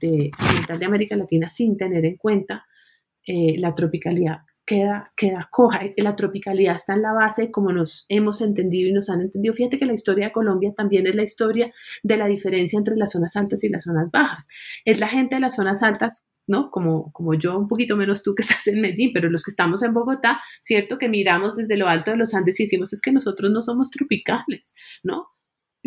[0.00, 0.30] de,
[0.68, 2.64] de, de América Latina sin tener en cuenta
[3.26, 5.80] la tropicalidad queda, queda coja.
[5.96, 9.54] La tropicalidad está en la base como nos hemos entendido y nos han entendido.
[9.54, 11.72] Fíjate que la historia de Colombia también es la historia
[12.04, 14.46] de la diferencia entre las zonas altas y las zonas bajas.
[14.84, 16.70] Es la gente de las zonas altas ¿no?
[16.70, 19.82] Como, como yo, un poquito menos tú que estás en Medellín, pero los que estamos
[19.82, 23.12] en Bogotá, cierto que miramos desde lo alto de los Andes y decimos, es que
[23.12, 25.28] nosotros no somos tropicales, ¿no?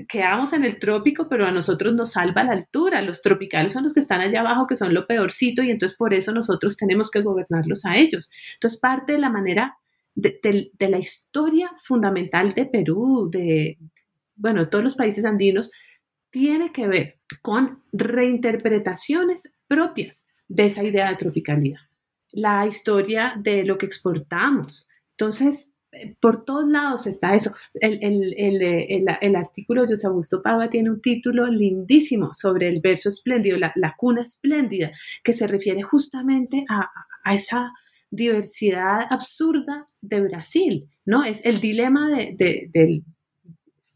[0.08, 3.02] quedamos en el trópico, pero a nosotros nos salva la altura.
[3.02, 6.14] Los tropicales son los que están allá abajo, que son lo peorcito, y entonces por
[6.14, 8.32] eso nosotros tenemos que gobernarlos a ellos.
[8.54, 9.78] Entonces, parte de la manera
[10.16, 13.78] de, la historia fundamental de Perú, de,
[14.36, 15.72] bueno, todos los países andinos,
[16.30, 21.80] tiene que ver con reinterpretaciones propias de esa idea de tropicalidad.
[22.32, 24.90] La historia de lo que exportamos.
[25.18, 25.72] Entonces,
[26.20, 27.54] por todos lados está eso.
[27.74, 32.82] El, el, el, el, artículo de José Augusto Pava tiene un título lindísimo sobre el
[32.82, 34.92] verso espléndido, la, la cuna espléndida,
[35.24, 36.90] que se refiere justamente a,
[37.24, 37.72] a, esa
[38.12, 41.24] diversidad absurda de Brasil, ¿no?
[41.24, 43.04] Es el dilema de, de,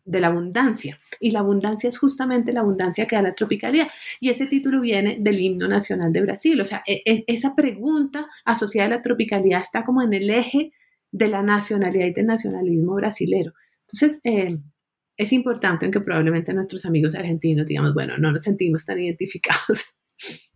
[0.06, 1.00] de, la abundancia.
[1.20, 3.88] Y la abundancia es justamente la abundancia que da la tropicalidad.
[4.20, 6.60] Y ese título viene del himno nacional de Brasil.
[6.62, 10.72] O sea, e, e, esa pregunta asociada a la tropicalidad está como en el eje
[11.12, 13.54] de la nacionalidad y del nacionalismo brasilero.
[13.82, 14.58] Entonces, eh,
[15.18, 19.86] es importante en que probablemente nuestros amigos argentinos digamos, bueno, no nos sentimos tan identificados.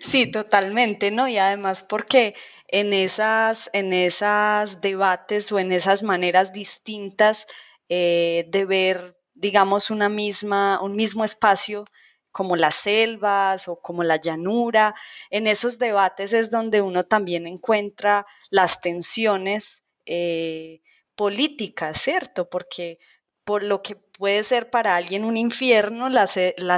[0.00, 1.26] Sí, totalmente, ¿no?
[1.26, 2.34] Y además porque
[2.68, 7.46] en esas, en esas debates o en esas maneras distintas
[7.94, 11.84] eh, de ver, digamos, una misma, un mismo espacio
[12.30, 14.94] como las selvas o como la llanura,
[15.28, 20.80] en esos debates es donde uno también encuentra las tensiones eh,
[21.14, 22.48] política, ¿cierto?
[22.48, 22.98] Porque
[23.44, 26.26] por lo que puede ser para alguien un infierno, la,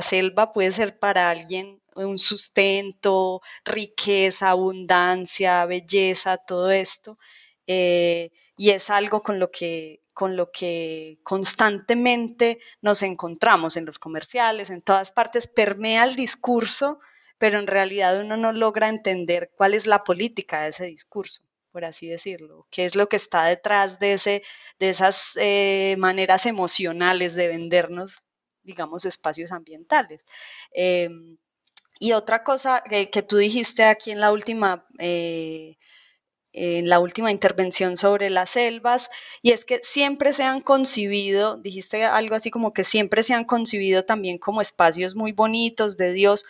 [0.03, 7.19] selva puede ser para alguien un sustento, riqueza, abundancia, belleza, todo esto.
[7.69, 13.99] Eh, y es algo con lo que con lo que constantemente nos encontramos en los
[13.99, 17.01] comerciales, en todas partes, permea el discurso,
[17.37, 21.43] pero en realidad uno no logra entender cuál es la política de ese discurso
[21.75, 24.45] por así decirlo, qué es lo que está detrás de, ese,
[24.79, 28.23] de esas eh, maneras emocionales de vendernos,
[28.63, 30.25] digamos, espacios ambientales.
[30.71, 31.37] Em,
[31.99, 34.87] y otra cosa que, tú dijiste aquí en la última...
[35.01, 35.77] Eh,
[36.55, 39.11] en la última intervención sobre las selvas,
[39.43, 43.45] y es que siempre se han concibido, dijiste algo así como que siempre se han
[43.45, 46.47] concibido también como espacios muy bonitos de Dios,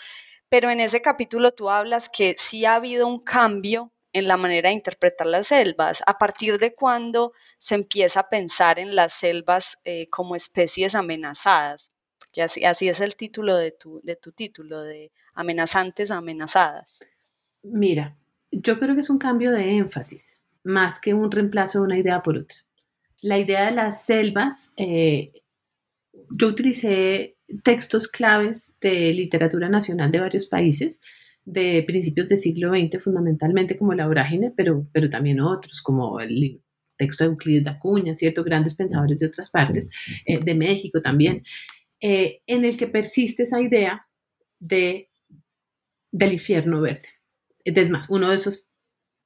[0.50, 4.68] pero en ese capítulo tú hablas que sí ha habido un cambio en la manera
[4.68, 9.80] de interpretar las selvas, a partir de cuándo se empieza a pensar en las selvas
[9.84, 14.82] eh, como especies amenazadas, porque así, así es el título de tu, de tu título,
[14.82, 17.00] de amenazantes amenazadas.
[17.62, 18.16] Mira,
[18.60, 22.22] yo creo que es un cambio de énfasis, más que un reemplazo de una idea
[22.22, 22.58] por otra.
[23.22, 25.32] La idea de las selvas, eh,
[26.30, 31.00] yo utilicé textos claves de literatura nacional de varios países,
[31.44, 36.62] de principios del siglo XX, fundamentalmente como la vorágine, pero, pero también otros, como el
[36.96, 38.44] texto de Euclides de Acuña, ¿cierto?
[38.44, 39.90] Grandes pensadores de otras partes,
[40.24, 41.42] eh, de México también,
[42.00, 44.06] eh, en el que persiste esa idea
[44.58, 45.10] de,
[46.10, 47.08] del infierno verde.
[47.64, 48.68] Es más, uno de esos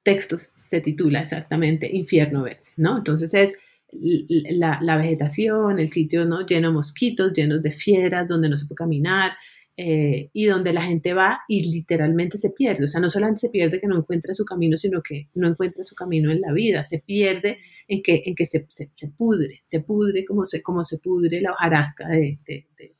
[0.02, 2.98] textos se titula exactamente Infierno Verde, ¿no?
[2.98, 3.56] Entonces es
[3.90, 6.44] la, vegetación, el sitio ¿no?
[6.44, 9.32] lleno de mosquitos, llenos de fieras, donde no se puede caminar,
[9.76, 12.84] eh, y donde la gente va y literalmente se pierde.
[12.84, 15.84] O sea, no solamente se pierde que no encuentra su camino, sino que no encuentra
[15.84, 19.80] su camino en la vida, se pierde en que, en que se, se, pudre, se
[19.80, 22.38] pudre como se, como se pudre la hojarasca de,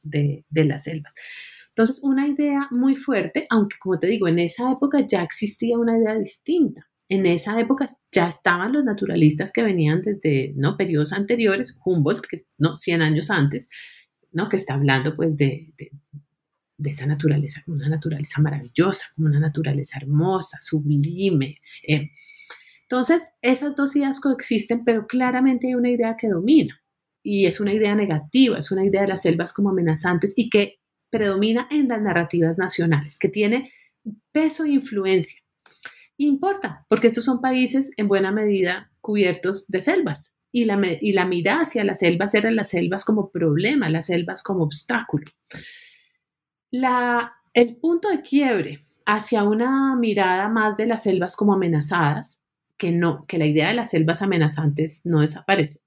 [0.03, 1.15] de, de, las selvas.
[1.79, 5.97] Entonces, una idea muy fuerte, aunque como te digo, en esa época ya existía una
[5.97, 6.89] idea distinta.
[7.09, 10.77] En esa época ya estaban los naturalistas que venían desde ¿no?
[10.77, 12.77] periodos anteriores, Humboldt, que es ¿no?
[12.77, 13.69] 100 años antes,
[14.33, 14.49] ¿no?
[14.49, 15.73] que está hablando pues de,
[16.77, 21.59] de esa naturaleza, como una naturaleza maravillosa, como una naturaleza hermosa, sublime.
[21.87, 22.11] Eh.
[22.83, 26.83] Entonces, esas dos ideas coexisten, pero claramente hay una idea que domina
[27.23, 30.78] y es una idea negativa, es una idea de las selvas como amenazantes y que
[31.11, 33.73] predomina en las narrativas nacionales, que tiene
[34.33, 35.41] peso e influencia.
[36.17, 41.27] Importa, porque estos son países en buena medida cubiertos de selvas y la, y la
[41.27, 45.25] mirada hacia las selvas eran las selvas como problema, las selvas como obstáculo.
[46.71, 52.43] La, el punto de quiebre hacia una mirada más de las selvas como amenazadas,
[52.77, 55.81] que no, que la idea de las selvas amenazantes no desaparece.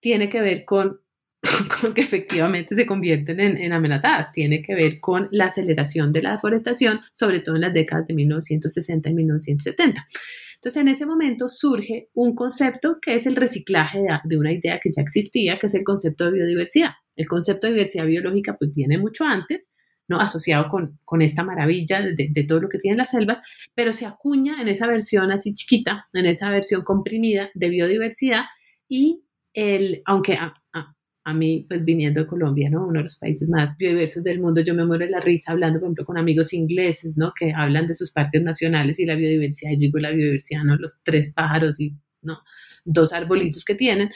[0.00, 1.00] Tiene que ver con,
[1.80, 6.22] con que efectivamente se convierten en, en, amenazadas, tiene que ver con la aceleración de
[6.22, 10.06] la deforestación, sobre todo en las décadas de 1960 y 1970.
[10.54, 14.80] Entonces, en ese momento surge un concepto que es el reciclaje de, de, una idea
[14.82, 16.92] que ya existía, que es el concepto de biodiversidad.
[17.16, 19.74] El concepto de diversidad biológica pues viene mucho antes,
[20.08, 20.20] ¿no?
[20.20, 23.42] asociado con, con esta maravilla de, de, todo lo que tienen las selvas,
[23.74, 28.44] pero se acuña en esa versión así chiquita, en esa versión comprimida de biodiversidad
[28.88, 29.22] y
[29.52, 30.93] el, aunque a, a,
[31.24, 32.86] a mí, pues viniendo de Colombia, ¿no?
[32.86, 35.80] uno de los países más biodiversos del mundo, yo me muero de la risa hablando,
[35.80, 37.32] por ejemplo, con amigos ingleses, ¿no?
[37.38, 40.76] que hablan de sus parques nacionales y la biodiversidad, yo digo la biodiversidad, ¿no?
[40.76, 42.40] los tres pájaros y ¿no?
[42.84, 44.10] dos arbolitos que tienen.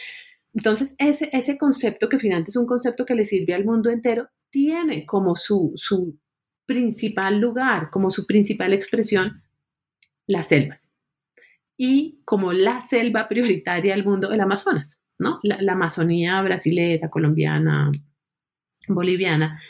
[0.53, 4.29] Entonces, ese, ese concepto, que finalmente es un concepto que le sirve al mundo entero,
[4.51, 6.19] tiene como su, su
[6.67, 9.43] principal lugar, como su principal expresión,
[10.27, 10.91] las selvas.
[11.79, 15.41] Y como la selva prioritaria del mundo, el Amazonas, ¿no?
[15.43, 17.91] La, Amazonía brasilera, colombiana,
[18.89, 19.61] boliviana.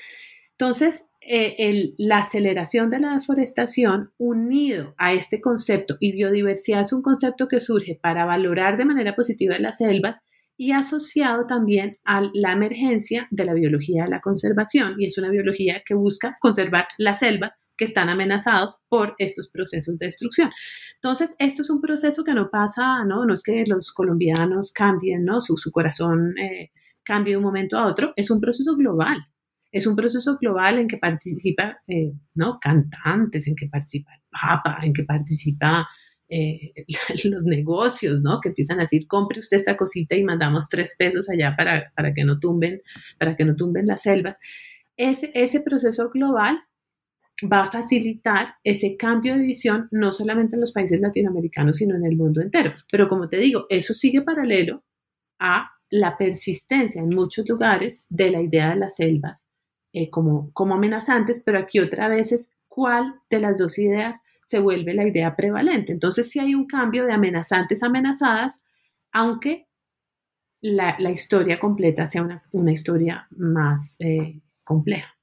[0.53, 7.03] Entonces, eh, la aceleración de la deforestación unido a este concepto y biodiversidad es un
[7.03, 10.21] concepto que surge para valorar de manera positiva las selvas
[10.57, 15.31] y asociado también a la emergencia de la biología de la conservación, y es una
[15.31, 20.51] biología que busca conservar las selvas que están amenazados por estos procesos de destrucción.
[20.97, 25.25] Entonces, esto es un proceso que no pasa, no, no es que los colombianos cambien,
[25.25, 25.41] ¿no?
[25.41, 26.71] Su, su corazón eh,
[27.05, 29.19] cambie de un momento a otro, es un proceso global.
[29.71, 32.59] Es un proceso global en que participa, eh, ¿no?
[32.61, 35.87] Cantantes, en que participa el Papa, en que participa
[36.29, 36.73] eh,
[37.25, 38.41] los negocios, ¿no?
[38.41, 42.13] Que empiezan a decir, compre usted esta cosita y mandamos tres pesos allá para, para
[42.13, 42.81] que no tumben,
[43.19, 44.39] para que no tumben las selvas.
[44.97, 46.61] Ese, ese proceso global
[47.43, 52.05] va a facilitar ese cambio de visión no solamente en los países latinoamericanos, sino en
[52.05, 52.73] el mundo entero.
[52.91, 54.83] Pero como te digo, eso sigue paralelo
[55.39, 59.49] a la persistencia en muchos lugares de la idea de las selvas
[59.93, 64.59] eh, como, como amenazantes, pero aquí otra vez es cuál de las dos ideas se
[64.59, 65.93] vuelve la idea prevalente.
[65.93, 68.65] Entonces sí hay un cambio de amenazantes amenazadas,
[69.13, 69.69] aunque
[70.61, 75.18] la, historia completa sea una, una historia más eh, compleja.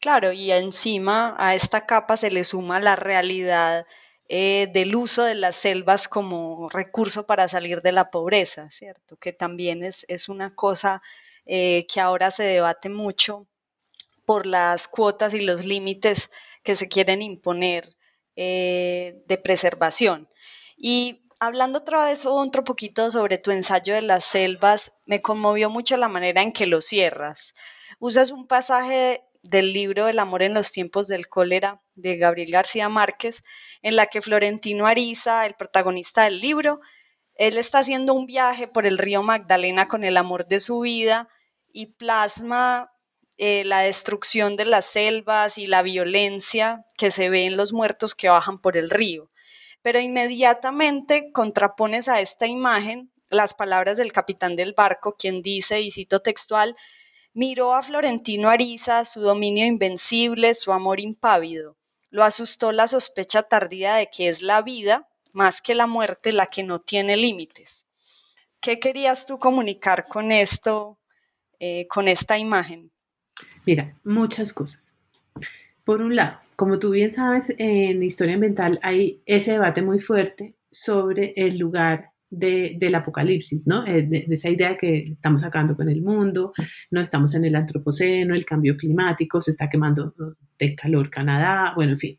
[0.00, 3.86] Claro, y encima a esta capa se le suma la realidad
[4.28, 9.16] eh, del uso de las selvas como recurso para salir de la pobreza, ¿cierto?
[9.18, 11.02] Que también es, es una cosa
[11.44, 13.46] eh, que ahora se debate mucho
[14.24, 16.30] por las cuotas y los límites
[16.62, 17.94] que se quieren imponer
[18.36, 20.28] eh, de preservación.
[20.76, 25.96] Y hablando otra vez otro poquito sobre tu ensayo de las selvas, me conmovió mucho
[25.98, 27.54] la manera en que lo cierras.
[27.98, 32.88] Usas un pasaje del libro El amor en los tiempos del cólera de Gabriel García
[32.88, 33.42] Márquez,
[33.82, 36.80] en la que Florentino Ariza, el protagonista del libro,
[37.34, 41.28] él está haciendo un viaje por el río Magdalena con el amor de su vida
[41.72, 42.92] y plasma
[43.38, 48.14] eh, la destrucción de las selvas y la violencia que se ve en los muertos
[48.14, 49.30] que bajan por el río.
[49.80, 55.90] Pero inmediatamente contrapones a esta imagen las palabras del capitán del barco, quien dice, y
[55.90, 56.76] cito textual,
[57.32, 61.76] miró a Florentino Ariza, su dominio invencible, su amor impávido.
[62.10, 66.46] Lo asustó la sospecha tardía de que es la vida, más que la muerte, la
[66.46, 67.86] que no tiene límites.
[68.60, 70.98] ¿Qué querías tú comunicar con esto,
[71.60, 72.90] eh, con esta imagen?
[73.64, 74.96] Mira, muchas cosas.
[75.84, 80.54] Por un lado, como tú bien sabes, en historia ambiental hay ese debate muy fuerte
[80.70, 83.86] sobre el lugar de, del apocalipsis, ¿no?
[83.86, 86.52] Eh, de, esa idea que estamos sacando con el mundo,
[86.90, 90.14] no estamos en el antropoceno, el cambio climático, se está quemando
[90.58, 92.18] del calor Canadá, bueno, en fin.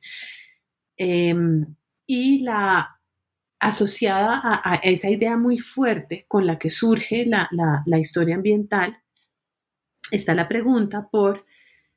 [0.97, 1.36] Eh,
[2.05, 3.01] y la
[3.62, 8.97] asociada a, esa idea muy fuerte con la que surge la, historia ambiental
[10.09, 11.45] está la pregunta por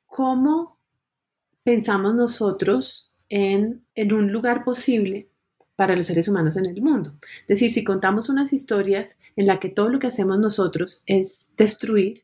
[0.05, 0.79] cómo
[1.63, 5.31] pensamos nosotros en, un lugar posible
[5.75, 7.13] para los seres humanos en el mundo.
[7.41, 11.51] Es decir, si contamos unas historias en las que todo lo que hacemos nosotros es
[11.57, 12.23] destruir,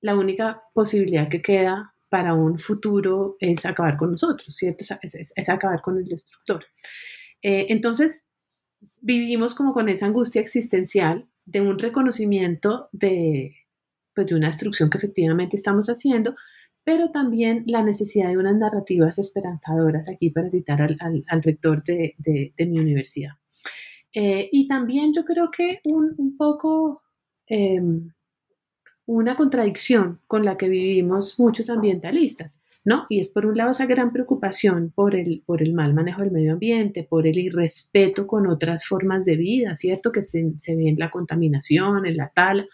[0.00, 4.84] la única posibilidad que queda para un futuro es acabar con nosotros, ¿cierto?
[5.02, 6.64] Es, acabar con el destructor.
[7.42, 8.28] Eh, entonces,
[9.00, 13.56] vivimos como con esa angustia existencial de un reconocimiento de,
[14.14, 16.36] pues, de una destrucción que efectivamente estamos haciendo,
[16.84, 21.82] pero también la necesidad de unas narrativas esperanzadoras, aquí para citar al, al, al rector
[21.82, 23.32] de, de, de, mi universidad.
[24.12, 27.02] Eh, y también yo creo que un, un poco
[27.48, 27.80] eh,
[29.06, 32.60] una contradicción con la que vivimos muchos ambientalistas.
[32.84, 33.06] ¿no?
[33.08, 36.30] Y es por un lado esa gran preocupación por el, por el mal manejo del
[36.30, 40.12] medio ambiente, por el irrespeto con otras formas de vida, ¿cierto?
[40.12, 42.66] Que se, se ve en la contaminación, en la tala.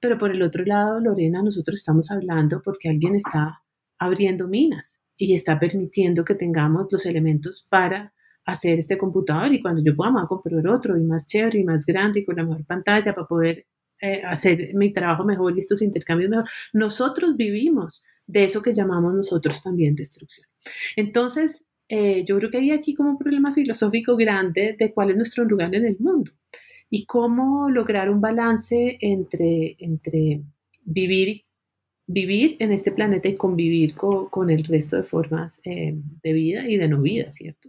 [0.00, 3.62] Pero por el otro lado, Lorena, nosotros estamos hablando porque alguien está
[3.98, 8.12] abriendo minas y está permitiendo que tengamos los elementos para
[8.44, 11.84] hacer este computador y cuando yo pueda a comprar otro y más chévere y más
[11.84, 13.66] grande y con la mejor pantalla para poder
[14.00, 16.48] eh, hacer mi trabajo mejor y estos intercambios mejor.
[16.72, 20.46] Nosotros vivimos de eso que llamamos nosotros también destrucción.
[20.96, 25.16] Entonces, eh, yo creo que hay aquí como un problema filosófico grande de cuál es
[25.16, 26.32] nuestro lugar en el mundo
[26.90, 30.42] y cómo lograr un balance entre, entre
[30.82, 31.44] vivir,
[32.06, 36.76] vivir en este planeta y convivir con, el resto de formas eh, de vida y
[36.76, 37.68] de no vida, ¿cierto?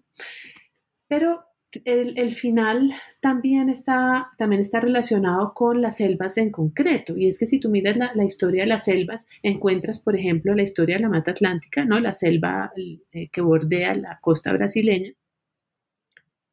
[1.07, 1.43] Pero
[1.85, 7.15] el, final también está, también está relacionado con las selvas en concreto.
[7.17, 10.63] Y es que si tú miras la, historia de las selvas, encuentras, por ejemplo, la
[10.63, 11.99] historia de la Mata Atlántica, ¿no?
[11.99, 15.11] la selva eh, que bordea la costa brasileña,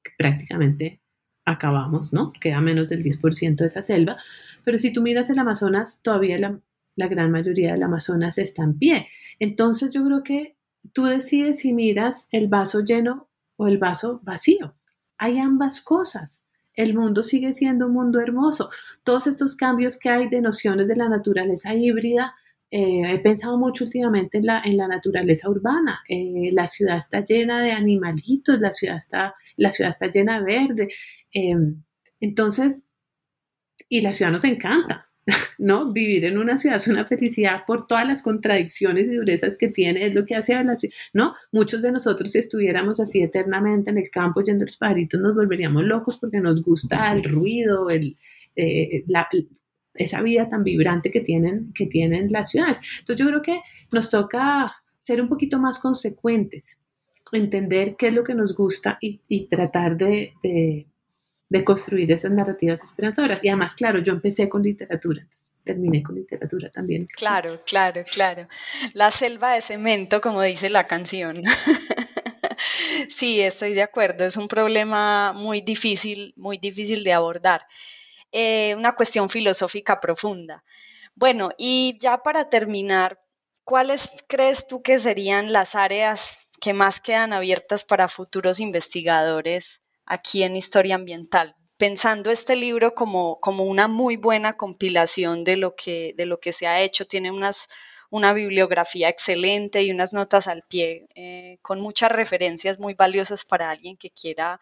[0.02, 1.00] que prácticamente
[1.46, 2.32] acabamos, ¿no?
[2.32, 4.18] Queda menos del 10% de esa selva.
[4.64, 9.08] Pero si tú miras el Amazonas, todavía la, gran mayoría del Amazonas está en pie.
[9.38, 10.56] Entonces yo creo que
[10.92, 14.74] tú decides si miras el vaso lleno o el vaso vacío.
[15.18, 16.44] Hay ambas cosas.
[16.74, 18.68] El mundo sigue siendo un mundo hermoso.
[19.02, 22.34] Todos estos cambios que hay de nociones de la naturaleza híbrida,
[22.70, 26.00] eh, he pensado mucho últimamente en la, en la naturaleza urbana.
[26.08, 30.44] Eh, la ciudad está llena de animalitos, la ciudad está, la ciudad está llena de
[30.44, 30.88] verde.
[31.32, 31.82] Em,
[32.20, 32.96] entonces,
[33.88, 35.06] y la ciudad nos encanta.
[35.58, 35.92] ¿no?
[35.92, 40.06] Vivir en una ciudad es una felicidad por todas las contradicciones y durezas que tiene,
[40.06, 41.34] es lo que hace a la ciudad, ¿no?
[41.50, 45.34] Muchos de nosotros si estuviéramos así eternamente en el campo yendo a los pajaritos nos
[45.34, 48.16] volveríamos locos porque nos gusta el ruido, el,
[48.54, 49.04] eh,
[49.98, 52.80] esa vida tan vibrante que tienen, que tienen las ciudades.
[52.98, 53.60] Entonces yo creo que
[53.92, 56.78] nos toca ser un poquito más consecuentes,
[57.32, 60.34] entender qué es lo que nos gusta y, tratar de
[61.48, 63.42] de construir esas narrativas esperanzadoras.
[63.44, 65.26] Y además, claro, yo empecé con literatura,
[65.64, 67.06] terminé con literatura también.
[67.06, 68.48] Claro, claro, claro.
[68.94, 71.42] La selva de cemento, como dice la canción.
[73.08, 77.66] sí, estoy de acuerdo, es un problema muy difícil, muy difícil de abordar.
[78.32, 80.64] Eh, una cuestión filosófica profunda.
[81.14, 83.20] Bueno, y ya para terminar,
[83.64, 90.42] ¿cuáles crees tú que serían las áreas que más quedan abiertas para futuros investigadores aquí
[90.42, 96.14] en Historia Ambiental, pensando este libro como, como una muy buena compilación de lo que,
[96.16, 97.06] de lo que se ha hecho.
[97.06, 97.68] Tiene unas,
[98.10, 103.70] una bibliografía excelente y unas notas al pie eh, con muchas referencias muy valiosas para
[103.70, 104.60] alguien que quiera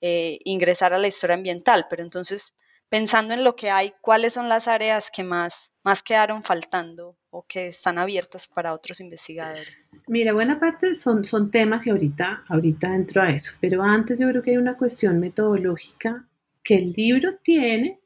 [0.00, 1.86] eh, ingresar a la historia ambiental.
[1.90, 2.54] Pero entonces,
[2.88, 7.44] pensando en lo que hay, ¿cuáles son las áreas que más, más quedaron faltando o
[7.46, 9.90] que están abiertas para otros investigadores?
[10.06, 14.28] Mira, buena parte son, son temas y ahorita, ahorita entro a eso, pero antes yo
[14.28, 16.28] creo que hay una cuestión metodológica
[16.62, 18.00] que el libro tiene,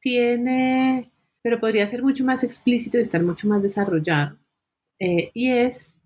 [0.00, 1.10] tiene,
[1.42, 4.38] pero podría ser mucho más explícito y estar mucho más desarrollado,
[4.98, 6.02] eh, y es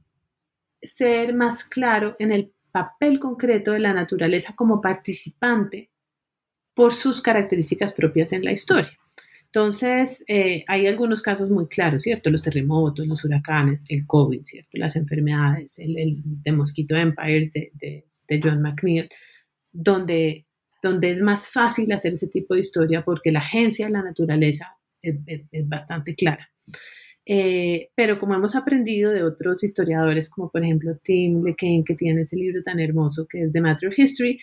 [0.81, 5.91] ser más claro en el papel concreto de la naturaleza como participante
[6.79, 8.97] por sus características propias en la historia.
[9.47, 12.31] Entonces, eh, hay algunos casos muy claros, ¿cierto?
[12.31, 14.71] Los terremotos, los huracanes, el COVID, ¿cierto?
[14.75, 19.09] Las enfermedades, el, el de Mosquito Empires de, de, de, John McNeil,
[19.73, 20.47] donde,
[20.81, 24.77] donde es más fácil hacer ese tipo de historia porque la agencia de la naturaleza
[25.03, 26.49] es, es, bastante clara.
[27.27, 32.21] Eh, pero como hemos aprendido de otros historiadores, como por ejemplo Tim LeCain, que tiene
[32.21, 34.39] ese libro tan hermoso que es The Matter of History,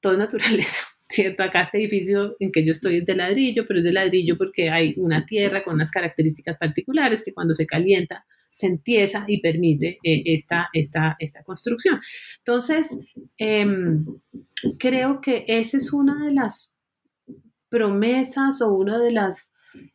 [0.00, 0.82] todo es naturaleza.
[1.08, 1.42] ¿Cierto?
[1.42, 4.70] Acá este edificio en que yo estoy es de ladrillo, pero es de ladrillo porque
[4.70, 9.98] hay una tierra con unas características particulares que cuando se calienta se entiesa y permite
[10.02, 12.00] eh, esta, esta, esta, construcción.
[12.38, 12.98] Entonces,
[13.36, 14.04] em,
[14.78, 16.76] creo que esa es una de las
[17.68, 19.50] promesas o uno de los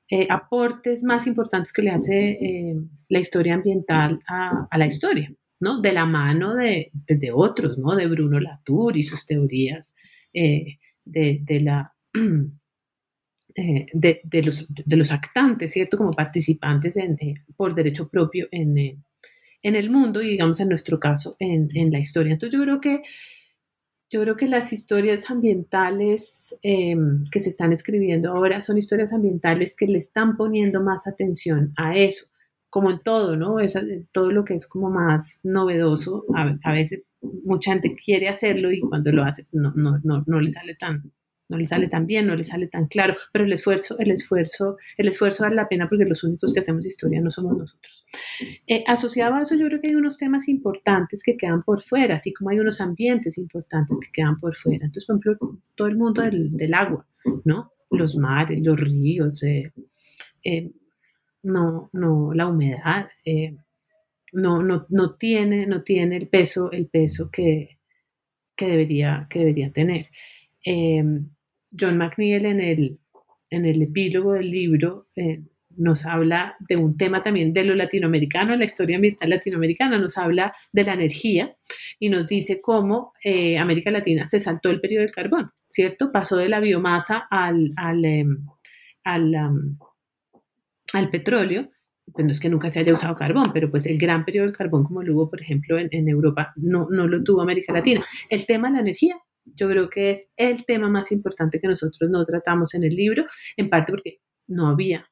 [0.10, 2.76] eh, aportes más importantes que le hace eh,
[3.10, 5.82] la historia ambiental a, la historia, ¿no?
[5.82, 7.96] De la mano de, de otros, ¿no?
[7.96, 9.96] De Bruno Latour y sus teorías
[11.06, 11.94] de, la,
[13.56, 15.98] eh, de, los, de, los, actantes, ¿cierto?
[15.98, 18.98] Como participantes eh, por derecho propio en, eh,
[19.62, 22.34] en, el mundo y, digamos, en nuestro caso, en, en, la historia.
[22.34, 23.02] Entonces, yo creo que,
[24.10, 29.76] yo creo que las historias ambientales em, que se están escribiendo ahora son historias ambientales
[29.76, 32.28] que le están poniendo más atención a eso
[32.74, 33.60] como en todo, ¿no?
[33.60, 33.78] Es,
[34.12, 39.12] todo lo que es como más novedoso, a, veces mucha gente quiere hacerlo y cuando
[39.12, 41.04] lo hace no, no, no, no le sale tan,
[41.50, 44.78] no le sale tan bien, no le sale tan claro, pero el esfuerzo, el esfuerzo,
[44.98, 48.08] el esfuerzo vale la pena porque los únicos que hacemos historia no somos nosotros.
[48.66, 52.16] Eh, asociado a eso, yo creo que hay unos temas importantes que quedan por fuera,
[52.16, 54.84] así como hay unos ambientes importantes que quedan por fuera.
[54.84, 57.06] Entonces, por ejemplo, todo el mundo del, agua,
[57.46, 57.72] ¿no?
[57.92, 59.72] Los mares, los ríos, eh,
[60.44, 60.72] eh,
[61.44, 63.10] no, no, la humedad,
[64.32, 67.78] no, no, no, tiene, no tiene el peso, el peso que,
[68.56, 70.06] que, debería, que debería tener.
[71.78, 73.00] John McNeil en el,
[73.50, 75.42] en el epílogo del libro eh,
[75.76, 80.54] nos habla de un tema también de lo latinoamericano, la historia ambiental latinoamericana, nos habla
[80.72, 81.56] de la energía
[82.00, 86.12] y nos dice cómo eh, América Latina se saltó el periodo del carbón, ¿cierto?
[86.12, 88.46] Pasó de la biomasa al, al, em,
[89.04, 89.36] al,
[91.10, 91.70] petróleo.
[92.12, 94.58] Pues no es que nunca se haya usado carbón, pero pues el gran periodo del
[94.58, 98.04] carbón como lo hubo, por ejemplo, en, en Europa, no, no lo tuvo América Latina.
[98.30, 99.16] El tema de la energía
[99.46, 103.26] yo creo que es el tema más importante que nosotros no tratamos en el libro,
[103.58, 105.10] en parte porque no había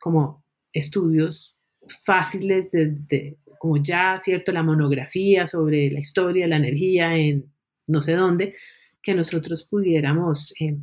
[0.00, 1.56] como estudios
[2.04, 4.52] fáciles de, como ya, ¿cierto?
[4.52, 7.52] La monografía sobre la historia, la energía en
[7.88, 8.54] no sé dónde,
[9.02, 10.76] que nosotros pudiéramos eh,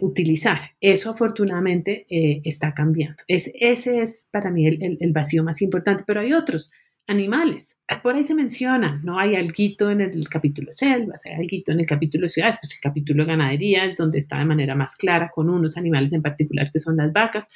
[0.00, 0.58] utilizar.
[0.80, 3.22] Eso afortunadamente eh, está cambiando.
[3.28, 6.70] Es, ese es para mí el, vacío más importante, pero hay otros
[7.06, 7.80] animales.
[8.02, 9.18] Por ahí se menciona, ¿no?
[9.18, 13.26] Hay alguito en el capítulo selvas, hay alguito en el capítulo ciudades, pues el capítulo
[13.26, 16.96] ganadería es donde está de manera más clara con unos animales en particular que son
[16.96, 17.50] las vacas.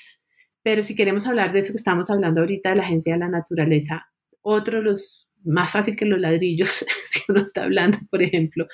[0.62, 3.28] Pero si queremos hablar de eso que estamos hablando ahorita de la Agencia de la
[3.28, 4.06] Naturaleza,
[4.42, 8.66] otro de los más fácil que los ladrillos, si uno está hablando, por ejemplo,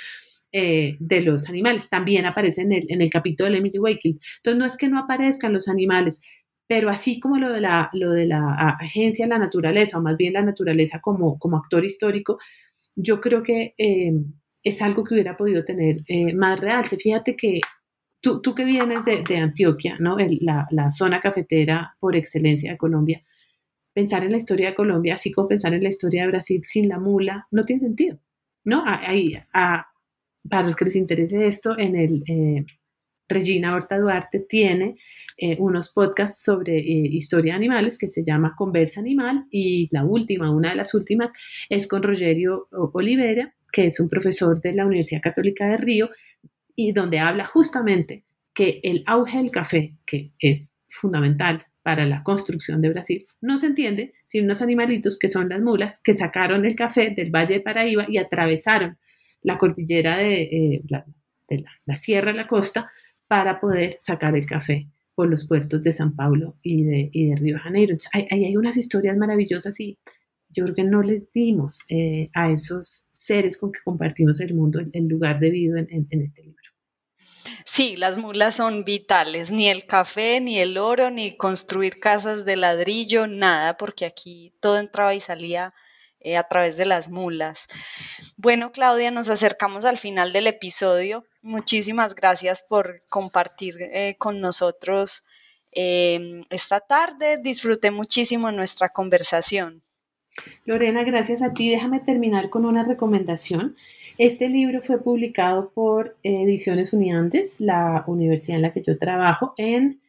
[0.57, 1.89] eh, de los animales.
[1.91, 4.21] También aparece en el, en el capítulo de Emily Wakefield.
[4.37, 6.23] Entonces, no es que no aparezcan los animales,
[6.69, 10.35] pero así como lo de la, lo de la agencia la naturaleza, o más bien
[10.35, 12.39] la naturaleza como, como actor histórico,
[12.95, 14.13] yo creo que eh,
[14.63, 16.99] es algo que hubiera podido tener eh, más realce.
[16.99, 17.61] Fíjate que
[18.21, 20.17] tú, tú que vienes de, de Antioquia, ¿no?
[20.19, 23.25] la, la, zona cafetera por excelencia de Colombia,
[23.93, 26.89] pensar en la historia de Colombia, así como pensar en la historia de Brasil sin
[26.89, 28.21] la mula, no tiene sentido.
[28.65, 28.83] ¿no?
[28.87, 29.87] Ahí, a,
[30.49, 32.65] para los que les interese esto, en el eh,
[33.29, 34.97] Regina Horta Duarte tiene
[35.37, 40.05] eh, unos podcasts sobre eh, historia de animales que se llama Conversa Animal y la
[40.05, 41.33] última, una de las últimas,
[41.69, 46.11] es con Rogerio Olivera, que es un profesor de la Universidad Católica de Río
[46.77, 52.81] y donde habla justamente que el auge del café, que es fundamental para la construcción
[52.81, 56.77] de Brasil, no se entiende sin unos animalitos que son las mulas que sacaron el
[56.77, 58.97] café del Valle de Paraíba y atravesaron
[59.45, 62.91] la cordillera de, eh, la, sierra, la costa,
[63.29, 67.37] para poder sacar el café por los puertos de San Paulo y de, y de
[67.37, 67.97] Río Janeiro.
[68.13, 69.99] hay, hay, unas historias maravillosas y
[70.55, 75.41] que no les dimos eh, a esos seres con que compartimos el mundo el, lugar
[75.41, 76.63] debido en, en, este libro.
[77.65, 82.57] Sí, las mulas son vitales, ni el café, ni el oro, ni construir casas de
[82.57, 85.75] ladrillo, nada, porque aquí todo entraba y salía
[86.25, 87.69] eh, a través de las mulas.
[88.39, 91.25] Bueno, Claudia, nos acercamos al final del episodio.
[91.43, 95.27] Muchísimas gracias por compartir eh, con nosotros
[95.73, 97.37] em, esta tarde.
[97.43, 99.83] Disfruté muchísimo nuestra conversación.
[100.65, 101.69] Lorena, gracias a ti.
[101.71, 103.77] Déjame terminar con una recomendación.
[104.17, 110.01] Este libro fue publicado por Ediciones Uniantes, la universidad en la que yo trabajo, en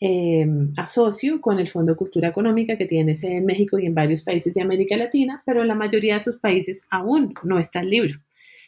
[0.00, 0.46] eh,
[0.76, 4.54] asocio con el Fondo Cultura Económica que tiene sede en México y en varios países
[4.54, 8.18] de América Latina, pero en la mayoría de sus países aún no está el libro.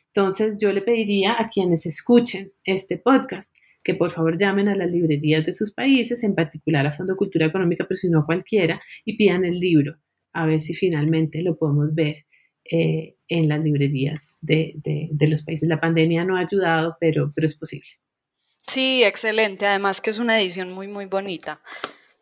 [0.07, 4.93] Entonces yo le pediría a quienes escuchen este podcast que por favor llamen a las
[4.93, 9.17] librerías de sus países, en particular a Fondo Cultura Económica, pero si no cualquiera, y
[9.17, 9.97] pidan el libro,
[10.33, 12.27] a ver si finalmente lo podemos ver
[12.71, 15.69] eh, en las librerías de, de, los países.
[15.69, 17.89] La pandemia no ha ayudado, pero, pero es posible.
[18.67, 19.67] Sí, excelente.
[19.67, 21.61] Además que es una edición muy, muy bonita.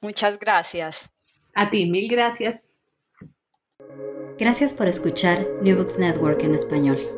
[0.01, 1.11] Muchas gracias.
[1.55, 2.68] A ti, mil gracias.
[4.39, 7.18] Gracias por escuchar New Books Network en español.